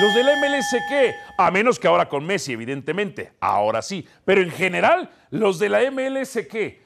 ¿Los 0.00 0.14
de 0.14 0.22
la 0.22 0.36
MLS 0.36 0.76
qué? 0.88 1.12
A 1.36 1.50
menos 1.50 1.76
que 1.76 1.88
ahora 1.88 2.08
con 2.08 2.24
Messi, 2.24 2.52
evidentemente. 2.52 3.32
Ahora 3.40 3.82
sí. 3.82 4.06
Pero 4.24 4.40
en 4.42 4.52
general, 4.52 5.10
¿los 5.30 5.58
de 5.58 5.70
la 5.70 5.90
MLS 5.90 6.46
qué? 6.48 6.84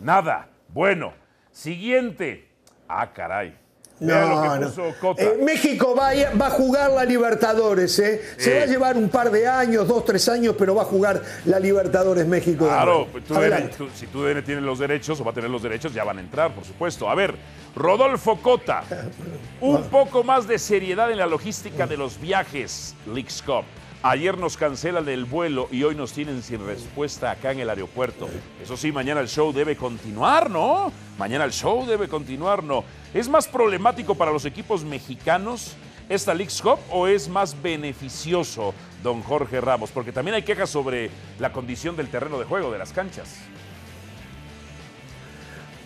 Nada. 0.00 0.48
Bueno. 0.66 1.14
Siguiente. 1.52 2.48
Ah, 2.88 3.12
caray. 3.12 3.56
No, 4.02 4.58
no. 4.58 4.68
Eh, 5.16 5.38
México 5.40 5.94
va 5.94 6.08
a, 6.08 6.34
va 6.34 6.46
a, 6.48 6.50
jugar 6.50 6.90
la 6.90 7.04
Libertadores, 7.04 7.96
¿eh? 8.00 8.20
Se 8.36 8.58
va 8.58 8.62
a 8.64 8.66
llevar 8.66 8.96
un 8.96 9.08
par 9.08 9.30
de 9.30 9.46
años, 9.46 9.86
dos, 9.86 10.04
tres 10.04 10.28
años, 10.28 10.56
pero 10.58 10.74
va 10.74 10.82
a 10.82 10.86
jugar 10.86 11.22
la 11.44 11.60
Libertadores 11.60 12.26
México. 12.26 12.66
Claro, 12.66 13.06
si 13.94 14.06
tú 14.08 14.24
tienes 14.44 14.64
los 14.64 14.80
derechos 14.80 15.20
o 15.20 15.24
va 15.24 15.30
a 15.30 15.34
tener 15.34 15.50
los 15.50 15.62
derechos, 15.62 15.94
ya 15.94 16.02
van 16.02 16.18
a 16.18 16.20
entrar, 16.20 16.52
por 16.52 16.64
supuesto. 16.64 17.08
A 17.08 17.14
ver, 17.14 17.36
Rodolfo 17.76 18.38
Cota, 18.42 18.82
un 19.60 19.84
poco 19.84 20.24
más 20.24 20.48
de 20.48 20.58
seriedad 20.58 21.10
en 21.12 21.18
la 21.18 21.26
logística 21.26 21.86
de 21.86 21.96
los 21.96 22.20
viajes, 22.20 22.96
Cup. 23.46 23.64
Ayer 24.04 24.36
nos 24.36 24.56
cancelan 24.56 25.08
el 25.08 25.24
vuelo 25.26 25.68
y 25.70 25.84
hoy 25.84 25.94
nos 25.94 26.12
tienen 26.12 26.42
sin 26.42 26.66
respuesta 26.66 27.30
acá 27.30 27.52
en 27.52 27.60
el 27.60 27.70
aeropuerto. 27.70 28.28
Eso 28.60 28.76
sí, 28.76 28.90
mañana 28.90 29.20
el 29.20 29.28
show 29.28 29.52
debe 29.52 29.76
continuar, 29.76 30.50
¿no? 30.50 30.92
Mañana 31.18 31.44
el 31.44 31.52
show 31.52 31.86
debe 31.86 32.08
continuar, 32.08 32.64
¿no? 32.64 32.82
¿Es 33.14 33.28
más 33.28 33.46
problemático 33.46 34.16
para 34.16 34.32
los 34.32 34.44
equipos 34.44 34.82
mexicanos 34.82 35.76
esta 36.08 36.34
League 36.34 36.52
Cup 36.60 36.80
o 36.90 37.06
es 37.06 37.28
más 37.28 37.62
beneficioso, 37.62 38.74
don 39.04 39.22
Jorge 39.22 39.60
Ramos? 39.60 39.92
Porque 39.92 40.10
también 40.10 40.34
hay 40.34 40.42
quejas 40.42 40.70
sobre 40.70 41.08
la 41.38 41.52
condición 41.52 41.94
del 41.94 42.08
terreno 42.08 42.40
de 42.40 42.44
juego, 42.44 42.72
de 42.72 42.78
las 42.78 42.92
canchas. 42.92 43.38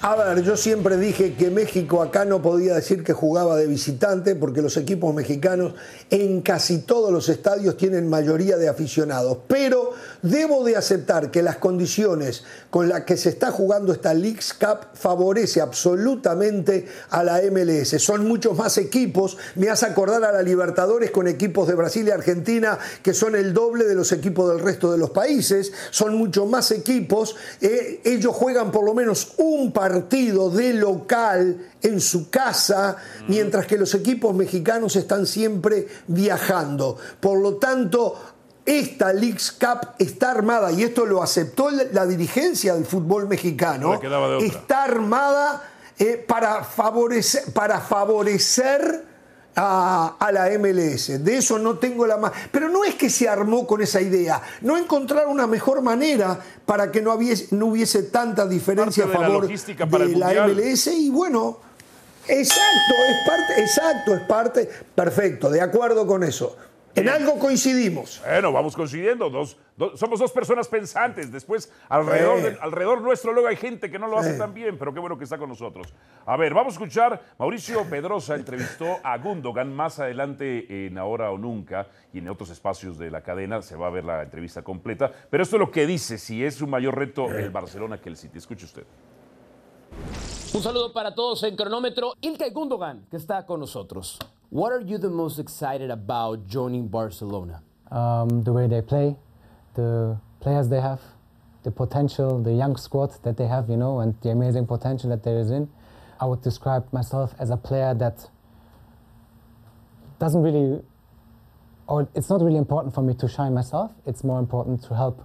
A 0.08 0.14
ver, 0.14 0.44
yo 0.44 0.56
siempre 0.56 0.96
dije 0.98 1.34
que 1.34 1.50
México 1.50 2.00
acá 2.00 2.25
no 2.25 2.40
podía 2.40 2.76
decir 2.76 3.02
que 3.02 3.12
jugaba 3.12 3.56
de 3.56 3.66
visitante 3.66 4.36
porque 4.36 4.62
los 4.62 4.76
equipos 4.76 5.12
mexicanos 5.12 5.75
en 6.10 6.42
casi 6.42 6.78
todos 6.78 7.12
los 7.12 7.28
estadios 7.28 7.76
tienen 7.76 8.08
mayoría 8.08 8.56
de 8.56 8.68
aficionados. 8.68 9.38
Pero 9.48 9.94
debo 10.22 10.62
de 10.62 10.76
aceptar 10.76 11.32
que 11.32 11.42
las 11.42 11.56
condiciones 11.56 12.44
con 12.70 12.88
las 12.88 13.02
que 13.02 13.16
se 13.16 13.30
está 13.30 13.50
jugando 13.50 13.92
esta 13.92 14.14
Leagues 14.14 14.54
Cup 14.54 14.86
favorece 14.94 15.60
absolutamente 15.60 16.86
a 17.10 17.25
la 17.25 17.40
MLS. 17.50 18.00
Son 18.00 18.28
muchos 18.28 18.56
más 18.56 18.78
equipos. 18.78 19.36
Me 19.56 19.70
hace 19.70 19.86
acordar 19.86 20.22
a 20.22 20.30
la 20.30 20.42
Libertadores 20.42 21.10
con 21.10 21.26
equipos 21.26 21.66
de 21.66 21.75
Brasil 21.75 22.06
y 22.06 22.12
Argentina 22.12 22.78
que 23.02 23.12
son 23.12 23.34
el 23.34 23.52
doble 23.52 23.86
de 23.86 23.96
los 23.96 24.12
equipos 24.12 24.48
del 24.50 24.60
resto 24.60 24.92
de 24.92 24.98
los 24.98 25.10
países. 25.10 25.72
Son 25.90 26.14
mucho 26.14 26.46
más 26.46 26.70
equipos. 26.70 27.34
Eh, 27.60 28.02
ellos 28.04 28.36
juegan 28.36 28.70
por 28.70 28.84
lo 28.84 28.94
menos 28.94 29.32
un 29.38 29.72
partido 29.72 29.95
partido 29.96 30.50
de 30.50 30.74
local 30.74 31.70
en 31.80 32.02
su 32.02 32.28
casa, 32.28 32.98
mientras 33.28 33.66
que 33.66 33.78
los 33.78 33.94
equipos 33.94 34.34
mexicanos 34.34 34.94
están 34.94 35.26
siempre 35.26 35.88
viajando. 36.06 36.98
Por 37.18 37.40
lo 37.40 37.56
tanto, 37.56 38.14
esta 38.66 39.14
Leagues 39.14 39.52
Cup 39.52 39.94
está 39.98 40.32
armada, 40.32 40.70
y 40.70 40.82
esto 40.82 41.06
lo 41.06 41.22
aceptó 41.22 41.70
la 41.70 42.04
dirigencia 42.04 42.74
del 42.74 42.84
fútbol 42.84 43.26
mexicano, 43.26 43.98
está 44.42 44.84
armada 44.84 45.62
eh, 45.98 46.22
para 46.28 46.62
favorecer, 46.62 47.54
para 47.54 47.80
favorecer 47.80 49.15
a, 49.56 50.30
la 50.32 50.50
MLS. 50.58 51.25
De 51.25 51.38
eso 51.38 51.58
no 51.58 51.78
tengo 51.78 52.06
la 52.06 52.18
más. 52.18 52.32
Pero 52.52 52.68
no 52.68 52.84
es 52.84 52.94
que 52.94 53.08
se 53.08 53.28
armó 53.28 53.66
con 53.66 53.82
esa 53.82 54.00
idea. 54.00 54.40
No 54.60 54.76
encontraron 54.76 55.32
una 55.32 55.46
mejor 55.46 55.82
manera 55.82 56.38
para 56.64 56.92
que 56.92 57.00
no, 57.00 57.14
hubiese, 57.14 57.54
no 57.54 57.66
hubiese 57.66 58.04
tanta 58.04 58.46
diferencia 58.46 59.04
a 59.04 59.08
favor 59.08 59.48
de 59.48 60.16
la 60.16 60.46
MLS. 60.46 60.88
Y 60.88 61.10
bueno, 61.10 61.58
exacto, 62.28 62.94
es 63.08 63.28
parte, 63.28 63.60
exacto, 63.62 64.14
es 64.14 64.22
parte. 64.22 64.70
Perfecto, 64.94 65.50
de 65.50 65.62
acuerdo 65.62 66.06
con 66.06 66.22
eso. 66.22 66.56
En 66.96 67.10
algo 67.10 67.38
coincidimos. 67.38 68.22
Bueno, 68.26 68.52
vamos 68.52 68.74
coincidiendo. 68.74 69.28
Dos, 69.28 69.58
somos 69.96 70.18
dos 70.18 70.32
personas 70.32 70.66
pensantes. 70.66 71.30
Después, 71.30 71.70
alrededor, 71.90 72.58
alrededor 72.62 73.02
nuestro, 73.02 73.34
luego 73.34 73.48
hay 73.48 73.56
gente 73.56 73.90
que 73.90 73.98
no 73.98 74.08
lo 74.08 74.18
hace 74.18 74.38
tan 74.38 74.54
bien, 74.54 74.78
pero 74.78 74.94
qué 74.94 75.00
bueno 75.00 75.18
que 75.18 75.24
está 75.24 75.36
con 75.36 75.50
nosotros. 75.50 75.92
A 76.24 76.38
ver, 76.38 76.54
vamos 76.54 76.72
a 76.72 76.76
escuchar. 76.76 77.22
Mauricio 77.38 77.84
Pedrosa 77.90 78.34
entrevistó 78.34 78.96
a 79.02 79.18
Gundogan 79.18 79.76
más 79.76 79.98
adelante 79.98 80.86
en 80.86 80.96
Ahora 80.96 81.30
o 81.30 81.36
Nunca 81.36 81.86
y 82.14 82.18
en 82.18 82.30
otros 82.30 82.48
espacios 82.48 82.96
de 82.96 83.10
la 83.10 83.20
cadena. 83.20 83.60
Se 83.60 83.76
va 83.76 83.88
a 83.88 83.90
ver 83.90 84.06
la 84.06 84.22
entrevista 84.22 84.62
completa. 84.62 85.12
Pero 85.28 85.42
esto 85.42 85.56
es 85.56 85.60
lo 85.60 85.70
que 85.70 85.86
dice: 85.86 86.16
si 86.16 86.42
es 86.42 86.62
un 86.62 86.70
mayor 86.70 86.96
reto 86.96 87.26
el 87.26 87.50
Barcelona 87.50 88.00
que 88.00 88.08
el 88.08 88.16
City. 88.16 88.38
Escuche 88.38 88.64
usted. 88.64 88.84
Un 90.54 90.62
saludo 90.62 90.94
para 90.94 91.14
todos 91.14 91.42
en 91.42 91.56
cronómetro. 91.56 92.14
Ilkay 92.22 92.52
Gundogan, 92.52 93.06
que 93.10 93.18
está 93.18 93.44
con 93.44 93.60
nosotros. 93.60 94.18
What 94.56 94.72
are 94.72 94.80
you 94.80 94.96
the 94.96 95.10
most 95.10 95.38
excited 95.38 95.90
about 95.90 96.48
joining 96.48 96.88
Barcelona? 96.88 97.60
Um, 97.90 98.42
the 98.42 98.54
way 98.54 98.66
they 98.66 98.80
play, 98.80 99.14
the 99.75 100.18
players 100.40 100.70
they 100.70 100.80
have, 100.80 101.02
the 101.62 101.70
potential, 101.70 102.42
the 102.42 102.54
young 102.54 102.78
squad 102.78 103.22
that 103.22 103.36
they 103.36 103.46
have, 103.46 103.68
you 103.68 103.76
know, 103.76 104.00
and 104.00 104.18
the 104.22 104.30
amazing 104.30 104.66
potential 104.66 105.10
that 105.10 105.22
there 105.25 105.38
is 105.38 105.50
in. 105.50 105.68
I 106.18 106.25
would 106.25 106.40
describe 106.40 106.90
myself 106.90 107.34
as 107.38 107.50
a 107.50 107.58
player 107.58 107.92
that 107.96 108.30
doesn't 110.18 110.42
really, 110.42 110.82
or 111.86 112.08
it's 112.14 112.30
not 112.30 112.40
really 112.40 112.56
important 112.56 112.94
for 112.94 113.02
me 113.02 113.12
to 113.12 113.28
shine 113.28 113.52
myself. 113.52 113.90
It's 114.06 114.25
more 114.25 114.38
important 114.38 114.82
to 114.84 114.94
help 114.94 115.22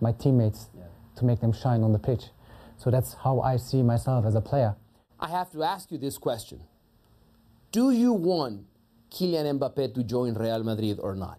my 0.00 0.12
teammates 0.12 0.68
yeah. 0.76 0.84
to 1.16 1.24
make 1.24 1.40
them 1.40 1.52
shine 1.52 1.82
on 1.82 1.92
the 1.92 1.98
pitch. 1.98 2.26
So 2.76 2.92
that's 2.92 3.14
how 3.24 3.40
I 3.40 3.56
see 3.56 3.82
myself 3.82 4.24
as 4.24 4.36
a 4.36 4.40
player. 4.40 4.76
I 5.18 5.30
have 5.30 5.50
to 5.50 5.64
ask 5.64 5.90
you 5.90 5.98
this 5.98 6.16
question. 6.16 6.60
Do 7.70 7.92
you 7.92 8.14
want 8.14 8.66
Kylian 9.10 9.58
Mbappé 9.58 9.92
to 9.92 10.02
join 10.02 10.34
Real 10.34 10.64
Madrid 10.64 10.98
or 11.02 11.14
not? 11.14 11.38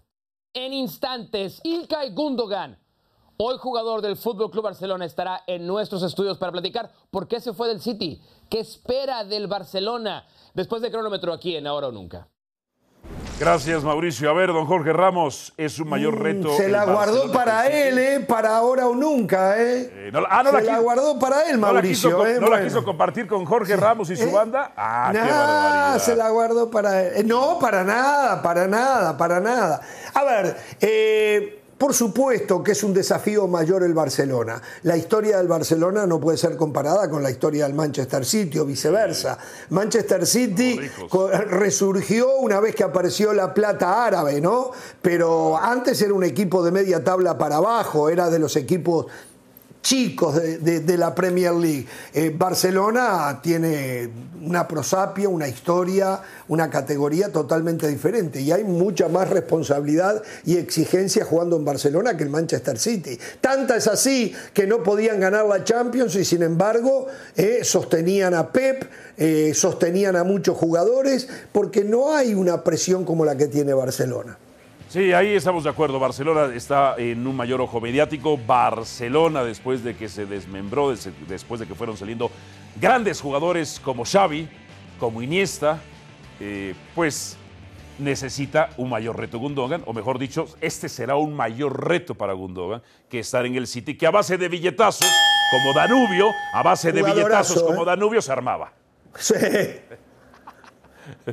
En 0.54 0.72
instantes, 0.72 1.60
Ilkay 1.64 2.10
Gundogan, 2.14 2.78
hoy 3.36 3.58
jugador 3.58 4.00
del 4.00 4.16
Fútbol 4.16 4.48
Club 4.48 4.62
Barcelona, 4.62 5.06
estará 5.06 5.42
en 5.48 5.66
nuestros 5.66 6.04
estudios 6.04 6.38
para 6.38 6.52
platicar 6.52 6.92
por 7.10 7.26
qué 7.26 7.40
se 7.40 7.52
fue 7.52 7.66
del 7.66 7.80
City, 7.80 8.22
qué 8.48 8.60
espera 8.60 9.24
del 9.24 9.48
Barcelona 9.48 10.24
después 10.54 10.82
de 10.82 10.92
cronómetro 10.92 11.32
aquí 11.32 11.56
en 11.56 11.66
Ahora 11.66 11.88
o 11.88 11.92
Nunca. 11.92 12.28
Gracias, 13.40 13.82
Mauricio. 13.82 14.28
A 14.28 14.34
ver, 14.34 14.52
don 14.52 14.66
Jorge 14.66 14.92
Ramos, 14.92 15.54
es 15.56 15.78
un 15.78 15.88
mayor 15.88 16.14
mm, 16.14 16.22
reto. 16.22 16.56
Se 16.58 16.68
la 16.68 16.84
guardó 16.84 17.32
para 17.32 17.68
él, 17.68 17.98
¿eh? 17.98 18.20
Para 18.20 18.54
ahora 18.54 18.86
o 18.86 18.94
nunca, 18.94 19.58
¿eh? 19.58 19.90
eh 19.94 20.10
no, 20.12 20.20
ah, 20.28 20.42
no 20.42 20.50
se 20.50 20.62
la, 20.62 20.78
guardó 20.78 21.18
para 21.18 21.48
él, 21.48 21.56
Mauricio. 21.56 22.10
No, 22.10 22.18
la 22.18 22.24
quiso, 22.24 22.36
¿eh? 22.36 22.38
no 22.38 22.48
la 22.50 22.62
quiso 22.62 22.84
compartir 22.84 23.26
con 23.26 23.46
Jorge 23.46 23.76
Ramos 23.76 24.10
y 24.10 24.16
su 24.16 24.28
¿Eh? 24.28 24.30
banda. 24.30 24.72
Ah, 24.76 25.08
qué 25.10 25.18
barbaridad. 25.20 25.98
se 26.00 26.16
la 26.16 26.28
guardó 26.28 26.70
para 26.70 27.02
él. 27.02 27.26
No, 27.26 27.58
para 27.58 27.82
nada, 27.82 28.42
para 28.42 28.66
nada, 28.68 29.16
para 29.16 29.40
nada. 29.40 29.80
A 30.12 30.22
ver, 30.22 30.56
eh. 30.82 31.59
Por 31.80 31.94
supuesto 31.94 32.62
que 32.62 32.72
es 32.72 32.84
un 32.84 32.92
desafío 32.92 33.48
mayor 33.48 33.82
el 33.84 33.94
Barcelona. 33.94 34.60
La 34.82 34.98
historia 34.98 35.38
del 35.38 35.48
Barcelona 35.48 36.06
no 36.06 36.20
puede 36.20 36.36
ser 36.36 36.54
comparada 36.54 37.08
con 37.08 37.22
la 37.22 37.30
historia 37.30 37.64
del 37.64 37.72
Manchester 37.72 38.26
City 38.26 38.58
o 38.58 38.66
viceversa. 38.66 39.38
Manchester 39.70 40.26
City 40.26 40.78
resurgió 41.48 42.36
una 42.36 42.60
vez 42.60 42.74
que 42.74 42.84
apareció 42.84 43.32
la 43.32 43.54
plata 43.54 44.04
árabe, 44.04 44.42
¿no? 44.42 44.72
Pero 45.00 45.56
antes 45.56 46.02
era 46.02 46.12
un 46.12 46.22
equipo 46.22 46.62
de 46.62 46.70
media 46.70 47.02
tabla 47.02 47.38
para 47.38 47.56
abajo, 47.56 48.10
era 48.10 48.28
de 48.28 48.40
los 48.40 48.56
equipos 48.56 49.06
chicos 49.82 50.34
de, 50.34 50.98
la 50.98 51.14
Premier 51.14 51.52
League. 51.52 51.86
Eh, 52.12 52.34
Barcelona 52.36 53.40
tiene 53.42 54.10
una 54.42 54.66
prosapia, 54.66 55.28
una 55.28 55.48
historia, 55.48 56.20
una 56.48 56.68
categoría 56.68 57.30
totalmente 57.30 57.88
diferente 57.88 58.40
y 58.40 58.52
hay 58.52 58.64
mucha 58.64 59.08
más 59.08 59.30
responsabilidad 59.30 60.22
y 60.44 60.56
exigencia 60.56 61.24
jugando 61.24 61.56
en 61.56 61.64
Barcelona 61.64 62.16
que 62.16 62.24
en 62.24 62.30
Manchester 62.30 62.78
City. 62.78 63.18
Tanta 63.40 63.76
es 63.76 63.86
así 63.86 64.34
que 64.52 64.66
no 64.66 64.82
podían 64.82 65.20
ganar 65.20 65.46
la 65.46 65.64
Champions 65.64 66.14
y 66.16 66.24
sin 66.24 66.42
embargo 66.42 67.06
eh, 67.36 67.60
sostenían 67.62 68.34
a 68.34 68.52
Pep, 68.52 68.84
eh, 69.16 69.52
sostenían 69.54 70.16
a 70.16 70.24
muchos 70.24 70.56
jugadores 70.56 71.28
porque 71.52 71.84
no 71.84 72.14
hay 72.14 72.34
una 72.34 72.62
presión 72.64 73.04
como 73.04 73.24
la 73.24 73.36
que 73.36 73.46
tiene 73.46 73.72
Barcelona. 73.72 74.38
Sí, 74.90 75.12
ahí 75.12 75.34
estamos 75.34 75.62
de 75.62 75.70
acuerdo. 75.70 76.00
Barcelona 76.00 76.52
está 76.52 76.96
en 76.98 77.24
un 77.24 77.36
mayor 77.36 77.60
ojo 77.60 77.80
mediático. 77.80 78.36
Barcelona, 78.36 79.44
después 79.44 79.84
de 79.84 79.94
que 79.94 80.08
se 80.08 80.26
desmembró, 80.26 80.92
después 81.28 81.60
de 81.60 81.66
que 81.68 81.76
fueron 81.76 81.96
saliendo 81.96 82.28
grandes 82.74 83.20
jugadores 83.20 83.78
como 83.78 84.04
Xavi, 84.04 84.48
como 84.98 85.22
Iniesta, 85.22 85.78
eh, 86.40 86.74
pues 86.96 87.36
necesita 88.00 88.70
un 88.78 88.90
mayor 88.90 89.16
reto 89.16 89.38
Gundogan, 89.38 89.84
o 89.86 89.92
mejor 89.92 90.18
dicho, 90.18 90.48
este 90.60 90.88
será 90.88 91.14
un 91.14 91.34
mayor 91.34 91.86
reto 91.86 92.16
para 92.16 92.32
Gundogan 92.32 92.82
que 93.08 93.20
estar 93.20 93.46
en 93.46 93.54
el 93.54 93.68
City, 93.68 93.96
que 93.96 94.08
a 94.08 94.10
base 94.10 94.38
de 94.38 94.48
billetazos, 94.48 95.08
como 95.52 95.72
Danubio, 95.72 96.30
a 96.52 96.64
base 96.64 96.90
de 96.90 97.04
billetazos 97.04 97.62
como 97.62 97.82
¿eh? 97.82 97.86
Danubio, 97.86 98.20
se 98.20 98.32
armaba. 98.32 98.72
Sí. 99.14 99.36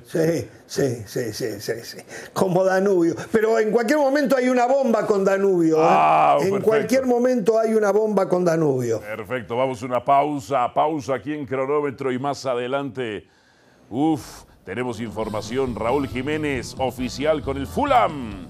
Sí, 0.05 0.47
sí, 0.65 1.03
sí, 1.05 1.33
sí, 1.33 1.59
sí, 1.59 1.73
sí. 1.83 1.97
Como 2.33 2.63
Danubio. 2.63 3.15
Pero 3.31 3.59
en 3.59 3.71
cualquier 3.71 3.99
momento 3.99 4.35
hay 4.37 4.49
una 4.49 4.65
bomba 4.65 5.05
con 5.05 5.23
Danubio. 5.23 5.77
¿eh? 5.77 5.87
Ah, 5.87 6.37
en 6.41 6.61
cualquier 6.61 7.05
momento 7.05 7.59
hay 7.59 7.73
una 7.73 7.91
bomba 7.91 8.27
con 8.27 8.45
Danubio. 8.45 8.99
Perfecto, 8.99 9.55
vamos 9.55 9.81
a 9.81 9.85
una 9.85 10.03
pausa, 10.03 10.73
pausa 10.73 11.15
aquí 11.15 11.33
en 11.33 11.45
cronómetro 11.45 12.11
y 12.11 12.19
más 12.19 12.45
adelante. 12.45 13.27
Uf, 13.89 14.43
tenemos 14.65 14.99
información. 14.99 15.75
Raúl 15.75 16.07
Jiménez, 16.07 16.75
oficial 16.77 17.41
con 17.41 17.57
el 17.57 17.67
Fulham. 17.67 18.49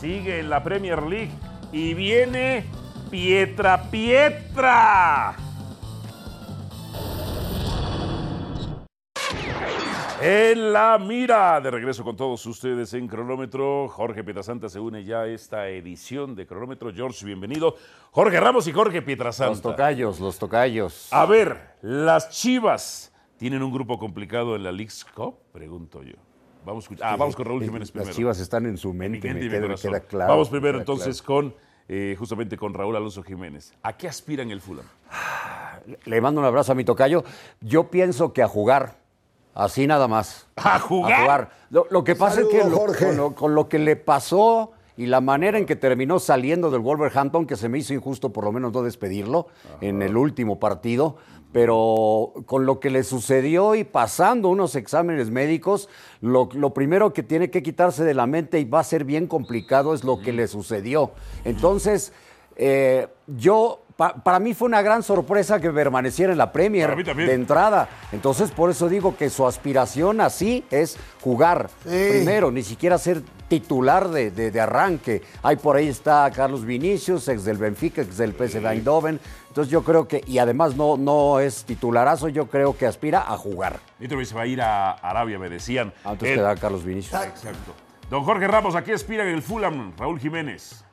Sigue 0.00 0.40
en 0.40 0.50
la 0.50 0.62
Premier 0.62 1.02
League 1.02 1.32
y 1.72 1.94
viene 1.94 2.64
Pietra 3.10 3.90
Pietra. 3.90 5.45
En 10.22 10.72
la 10.72 10.98
mira, 10.98 11.60
de 11.60 11.70
regreso 11.70 12.02
con 12.02 12.16
todos 12.16 12.44
ustedes 12.46 12.94
en 12.94 13.06
Cronómetro. 13.06 13.86
Jorge 13.88 14.24
Pietrasanta 14.24 14.68
se 14.68 14.80
une 14.80 15.04
ya 15.04 15.20
a 15.20 15.26
esta 15.26 15.68
edición 15.68 16.34
de 16.34 16.46
Cronómetro. 16.46 16.90
George, 16.94 17.24
bienvenido. 17.26 17.76
Jorge 18.12 18.40
Ramos 18.40 18.66
y 18.66 18.72
Jorge 18.72 19.02
Pietrasanta. 19.02 19.50
Los 19.50 19.60
tocayos, 19.62 20.18
los 20.20 20.38
tocayos. 20.38 21.08
A 21.12 21.26
ver, 21.26 21.74
las 21.82 22.30
Chivas 22.30 23.12
tienen 23.36 23.62
un 23.62 23.70
grupo 23.72 23.98
complicado 23.98 24.56
en 24.56 24.64
la 24.64 24.72
League's 24.72 25.04
Cup, 25.04 25.36
pregunto 25.52 26.02
yo. 26.02 26.14
Vamos, 26.64 26.84
a 26.84 26.86
escuchar- 26.86 27.12
ah, 27.12 27.16
vamos 27.16 27.36
con 27.36 27.44
Raúl 27.44 27.62
Jiménez 27.62 27.92
primero. 27.92 28.08
Las 28.08 28.16
chivas 28.16 28.40
están 28.40 28.66
en 28.66 28.76
su 28.76 28.92
mente, 28.92 29.32
me 29.32 29.38
queda, 29.38 29.60
me 29.60 29.66
corazón. 29.66 29.90
queda 29.92 30.00
claro. 30.00 30.32
Vamos 30.32 30.48
primero 30.48 30.78
entonces 30.78 31.22
con, 31.22 31.54
eh, 31.88 32.16
justamente 32.18 32.56
con 32.56 32.74
Raúl 32.74 32.96
Alonso 32.96 33.22
Jiménez. 33.22 33.72
¿A 33.84 33.96
qué 33.96 34.08
aspira 34.08 34.42
en 34.42 34.50
el 34.50 34.60
Fulham? 34.60 34.86
claro. 35.08 35.98
Le 36.06 36.20
mando 36.20 36.40
un 36.40 36.46
abrazo 36.46 36.72
a 36.72 36.74
mi 36.74 36.84
tocayo. 36.84 37.22
Yo 37.60 37.88
pienso 37.90 38.32
que 38.32 38.42
a 38.42 38.48
jugar, 38.48 38.98
así 39.56 39.86
nada 39.86 40.06
más. 40.06 40.46
¿A 40.56 40.78
jugar? 40.78 41.50
Lo, 41.70 41.86
lo 41.90 42.04
que 42.04 42.14
pasa 42.14 42.42
es 42.42 42.46
que 42.48 42.58
Saludos, 42.60 42.72
lo- 42.80 42.86
Jorge. 42.86 43.06
con, 43.06 43.16
lo, 43.16 43.34
con 43.34 43.54
lo 43.54 43.68
que 43.68 43.78
le 43.80 43.96
pasó 43.96 44.70
y 44.96 45.06
la 45.06 45.20
manera 45.20 45.58
en 45.58 45.66
que 45.66 45.76
terminó 45.76 46.18
saliendo 46.18 46.70
del 46.70 46.80
Wolverhampton, 46.80 47.46
que 47.46 47.56
se 47.56 47.68
me 47.68 47.78
hizo 47.78 47.92
injusto 47.92 48.32
por 48.32 48.44
lo 48.44 48.52
menos 48.52 48.72
no 48.72 48.82
despedirlo 48.82 49.48
en 49.80 50.00
el 50.00 50.16
último 50.16 50.58
partido, 50.58 51.16
pero 51.52 52.32
con 52.46 52.64
lo 52.66 52.80
que 52.80 52.90
le 52.90 53.02
sucedió 53.02 53.74
y 53.74 53.84
pasando 53.84 54.48
unos 54.48 54.74
exámenes 54.74 55.30
médicos, 55.30 55.88
lo, 56.20 56.48
lo 56.52 56.72
primero 56.72 57.12
que 57.12 57.22
tiene 57.22 57.50
que 57.50 57.62
quitarse 57.62 58.04
de 58.04 58.14
la 58.14 58.26
mente 58.26 58.58
y 58.60 58.64
va 58.64 58.80
a 58.80 58.84
ser 58.84 59.04
bien 59.04 59.26
complicado 59.26 59.92
es 59.94 60.02
lo 60.04 60.20
que 60.20 60.32
le 60.32 60.48
sucedió. 60.48 61.12
Entonces, 61.44 62.12
eh, 62.56 63.08
yo, 63.26 63.82
pa- 63.96 64.14
para 64.14 64.38
mí 64.38 64.54
fue 64.54 64.66
una 64.68 64.82
gran 64.82 65.02
sorpresa 65.02 65.60
que 65.60 65.70
permaneciera 65.70 66.32
en 66.32 66.38
la 66.38 66.52
Premier 66.52 66.94
de 66.96 67.32
entrada. 67.34 67.88
Entonces, 68.12 68.50
por 68.50 68.70
eso 68.70 68.88
digo 68.88 69.16
que 69.16 69.30
su 69.30 69.46
aspiración 69.46 70.20
así 70.20 70.64
es 70.70 70.96
jugar 71.22 71.68
Sí. 71.84 72.08
primero, 72.10 72.50
ni 72.50 72.62
siquiera 72.62 72.98
ser 72.98 73.22
titular 73.48 74.08
de, 74.08 74.30
de- 74.30 74.50
de 74.50 74.60
arranque. 74.60 75.22
Ahí 75.42 75.56
por 75.56 75.76
ahí 75.76 75.88
está 75.88 76.30
Carlos 76.34 76.64
Vinicius, 76.64 77.28
ex 77.28 77.44
del 77.44 77.56
Benfica, 77.58 78.02
ex 78.02 78.16
del 78.16 78.32
PSV 78.32 78.66
Eindhoven. 78.72 79.20
Entonces 79.48 79.70
yo 79.70 79.82
creo 79.84 80.06
que, 80.08 80.22
y 80.26 80.38
además 80.38 80.76
no, 80.76 80.96
no 80.96 81.38
es 81.40 81.64
titularazo, 81.64 82.28
yo 82.28 82.46
creo 82.48 82.76
que 82.76 82.86
aspira 82.86 83.20
a 83.26 83.36
jugar. 83.38 83.78
Mitrovic 83.98 84.26
se 84.26 84.34
va 84.34 84.42
a 84.42 84.46
ir 84.46 84.60
a 84.60 84.90
Arabia, 84.92 85.38
me 85.38 85.48
decían. 85.48 85.92
Antes 86.04 86.28
Eh, 86.30 86.34
que 86.34 86.40
da 86.40 86.54
Carlos 86.56 86.84
Vinicius. 86.84 87.22
Exacto. 87.22 87.72
Don 88.10 88.22
Jorge 88.24 88.46
Ramos, 88.46 88.74
¿a 88.76 88.84
qué 88.84 88.92
aspira 88.92 89.22
en 89.22 89.34
el 89.34 89.42
Fulham? 89.42 89.92
Raúl 89.96 90.18
Jiménez. 90.20 90.84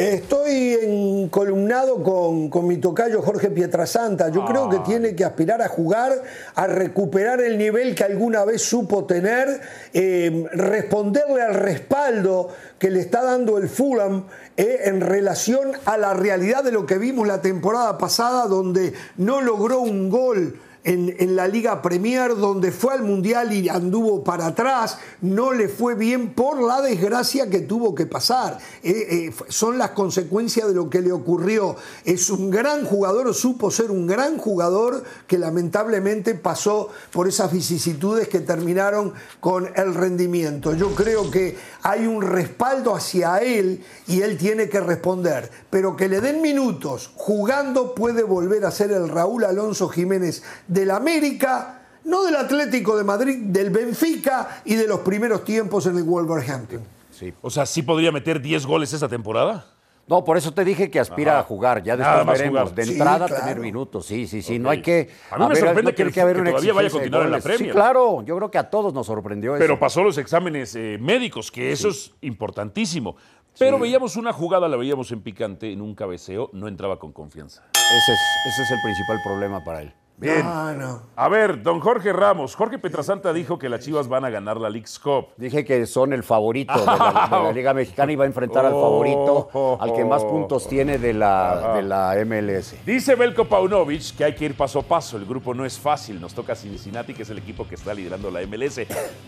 Estoy 0.00 0.78
encolumnado 0.80 2.02
con, 2.02 2.48
con 2.48 2.66
mi 2.66 2.78
tocayo 2.78 3.20
Jorge 3.20 3.50
Pietrasanta. 3.50 4.30
Yo 4.30 4.46
creo 4.46 4.70
que 4.70 4.78
tiene 4.78 5.14
que 5.14 5.26
aspirar 5.26 5.60
a 5.60 5.68
jugar, 5.68 6.22
a 6.54 6.66
recuperar 6.66 7.42
el 7.42 7.58
nivel 7.58 7.94
que 7.94 8.04
alguna 8.04 8.46
vez 8.46 8.62
supo 8.62 9.04
tener, 9.04 9.60
eh, 9.92 10.46
responderle 10.52 11.42
al 11.42 11.52
respaldo 11.52 12.48
que 12.78 12.88
le 12.88 13.00
está 13.00 13.22
dando 13.22 13.58
el 13.58 13.68
Fulham 13.68 14.24
eh, 14.56 14.84
en 14.84 15.02
relación 15.02 15.72
a 15.84 15.98
la 15.98 16.14
realidad 16.14 16.64
de 16.64 16.72
lo 16.72 16.86
que 16.86 16.96
vimos 16.96 17.28
la 17.28 17.42
temporada 17.42 17.98
pasada, 17.98 18.46
donde 18.46 18.94
no 19.18 19.42
logró 19.42 19.80
un 19.80 20.08
gol 20.08 20.58
en, 20.84 21.36
la 21.36 21.46
Liga 21.46 21.82
Premier, 21.82 22.36
donde 22.36 22.72
fue 22.72 22.94
al 22.94 23.02
Mundial 23.02 23.52
y 23.52 23.68
anduvo 23.68 24.24
para 24.24 24.46
atrás, 24.46 24.98
no 25.20 25.52
le 25.52 25.68
fue 25.68 25.94
bien 25.94 26.32
por 26.34 26.62
la 26.62 26.80
desgracia 26.80 27.50
que 27.50 27.60
tuvo 27.60 27.94
que 27.94 28.06
pasar. 28.06 28.58
Eh, 28.82 29.06
eh, 29.10 29.34
son 29.48 29.78
las 29.78 29.90
consecuencias 29.90 30.68
de 30.68 30.74
lo 30.74 30.88
que 30.88 31.00
le 31.00 31.12
ocurrió. 31.12 31.76
Es 32.04 32.30
un 32.30 32.50
gran 32.50 32.84
jugador, 32.84 33.32
supo 33.34 33.70
ser 33.70 33.90
un 33.90 34.06
gran 34.06 34.38
jugador 34.38 35.04
que 35.26 35.38
lamentablemente 35.38 36.34
pasó 36.34 36.88
por 37.12 37.28
esas 37.28 37.52
vicisitudes 37.52 38.28
que 38.28 38.40
terminaron 38.40 39.12
con 39.40 39.68
el 39.76 39.94
rendimiento. 39.94 40.74
Yo 40.74 40.94
creo 40.94 41.30
que 41.30 41.56
hay 41.82 42.06
un 42.06 42.22
respaldo 42.22 42.94
hacia 42.94 43.38
él 43.38 43.84
y 44.06 44.22
él 44.22 44.38
tiene 44.38 44.68
que 44.68 44.80
responder, 44.80 45.50
pero 45.68 45.96
que 45.96 46.08
le 46.08 46.20
den 46.20 46.40
minutos 46.42 47.10
jugando 47.14 47.94
puede 47.94 48.22
volver 48.22 48.64
a 48.64 48.70
ser 48.70 48.92
el 48.92 49.08
Raúl 49.08 49.44
Alonso 49.44 49.88
Jiménez 49.88 50.42
del 50.70 50.90
América, 50.90 51.82
no 52.04 52.22
del 52.24 52.36
Atlético 52.36 52.96
de 52.96 53.04
Madrid, 53.04 53.36
del 53.46 53.70
Benfica 53.70 54.62
y 54.64 54.74
de 54.76 54.86
los 54.86 55.00
primeros 55.00 55.44
tiempos 55.44 55.86
en 55.86 55.96
el 55.96 56.04
Wolverhampton. 56.04 56.80
Sí. 57.10 57.34
O 57.42 57.50
sea, 57.50 57.66
¿sí 57.66 57.82
podría 57.82 58.12
meter 58.12 58.40
10 58.40 58.64
goles 58.66 58.92
esta 58.92 59.08
temporada? 59.08 59.66
No, 60.06 60.24
por 60.24 60.36
eso 60.36 60.52
te 60.52 60.64
dije 60.64 60.90
que 60.90 60.98
aspira 60.98 61.32
Ajá. 61.32 61.40
a 61.40 61.44
jugar. 61.44 61.82
Ya 61.82 61.94
Nada 61.96 62.16
después 62.16 62.26
más 62.26 62.38
veremos. 62.38 62.60
jugar. 62.62 62.74
De 62.74 62.84
Sí, 62.84 62.92
entrada 62.92 63.26
claro. 63.26 63.42
tener 63.44 63.60
minutos. 63.60 64.06
Sí, 64.06 64.26
sí, 64.26 64.42
sí. 64.42 64.58
No 64.58 64.70
hay 64.70 64.82
que. 64.82 65.08
A 65.30 65.36
mí 65.38 65.42
me 65.44 65.48
ver, 65.50 65.58
sorprende 65.58 65.92
no 65.92 65.96
que 65.96 66.02
el- 66.02 66.12
que 66.12 66.20
haber 66.20 66.36
que 66.42 66.50
todavía 66.50 66.72
vaya 66.72 66.88
a 66.88 66.90
continuar 66.90 67.22
en 67.26 67.30
la. 67.32 67.40
Sí, 67.40 67.68
claro. 67.68 68.22
Yo 68.24 68.36
creo 68.36 68.50
que 68.50 68.58
a 68.58 68.70
todos 68.70 68.92
nos 68.94 69.06
sorprendió 69.06 69.54
eso. 69.54 69.60
Pero 69.60 69.78
pasó 69.78 70.02
los 70.02 70.18
exámenes 70.18 70.74
eh, 70.74 70.98
médicos, 71.00 71.52
que 71.52 71.70
eso 71.70 71.88
es 71.90 72.12
importantísimo. 72.22 73.16
Pero 73.58 73.78
veíamos 73.78 74.16
una 74.16 74.32
jugada, 74.32 74.68
la 74.68 74.76
veíamos 74.76 75.12
en 75.12 75.20
picante, 75.22 75.72
en 75.72 75.80
un 75.80 75.94
cabeceo, 75.94 76.50
no 76.54 76.66
entraba 76.66 76.98
con 76.98 77.12
confianza. 77.12 77.62
Ese 77.74 78.12
es, 78.12 78.18
ese 78.54 78.62
es 78.62 78.70
el 78.70 78.78
principal 78.82 79.18
problema 79.24 79.62
para 79.62 79.82
él. 79.82 79.92
Bien. 80.20 80.42
No. 80.44 81.02
A 81.16 81.28
ver, 81.28 81.62
don 81.62 81.80
Jorge 81.80 82.12
Ramos. 82.12 82.54
Jorge 82.54 82.78
Petrasanta 82.78 83.32
dijo 83.32 83.58
que 83.58 83.68
las 83.68 83.80
Chivas 83.80 84.06
van 84.08 84.24
a 84.24 84.30
ganar 84.30 84.58
la 84.58 84.68
League's 84.70 84.98
Cup. 84.98 85.28
Dije 85.36 85.64
que 85.64 85.86
son 85.86 86.12
el 86.12 86.22
favorito 86.22 86.78
de 86.78 86.84
la, 86.86 87.28
de 87.30 87.42
la 87.44 87.52
Liga 87.54 87.74
Mexicana 87.74 88.12
y 88.12 88.16
va 88.16 88.24
a 88.24 88.26
enfrentar 88.26 88.64
al 88.66 88.72
favorito, 88.72 89.78
al 89.80 89.92
que 89.94 90.04
más 90.04 90.22
puntos 90.24 90.68
tiene 90.68 90.98
de 90.98 91.14
la, 91.14 91.72
de 91.74 91.82
la 91.82 92.14
MLS. 92.26 92.74
Dice 92.84 93.14
Belko 93.14 93.46
Paunovic 93.46 94.16
que 94.16 94.24
hay 94.24 94.34
que 94.34 94.44
ir 94.44 94.54
paso 94.56 94.80
a 94.80 94.82
paso. 94.82 95.16
El 95.16 95.24
grupo 95.24 95.54
no 95.54 95.64
es 95.64 95.78
fácil. 95.78 96.20
Nos 96.20 96.34
toca 96.34 96.54
Cincinnati, 96.54 97.14
que 97.14 97.22
es 97.22 97.30
el 97.30 97.38
equipo 97.38 97.66
que 97.66 97.74
está 97.74 97.94
liderando 97.94 98.30
la 98.30 98.40
MLS. 98.46 98.80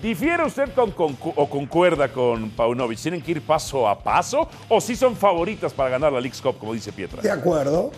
¿Difiere 0.02 0.44
usted 0.44 0.72
con, 0.74 0.90
con- 0.92 1.16
o 1.36 1.48
concuerda 1.48 2.08
con 2.12 2.50
Paunovic? 2.50 2.98
¿Tienen 3.00 3.22
que 3.22 3.32
ir 3.32 3.42
paso 3.42 3.88
a 3.88 3.98
paso 3.98 4.48
o 4.68 4.80
si 4.80 4.94
son 4.96 5.16
favoritas 5.16 5.72
para 5.72 5.90
ganar 5.90 6.12
la 6.12 6.20
League's 6.20 6.40
Cup, 6.42 6.58
como 6.58 6.72
dice 6.74 6.92
Pietra? 6.92 7.22
De 7.22 7.30
acuerdo. 7.30 7.90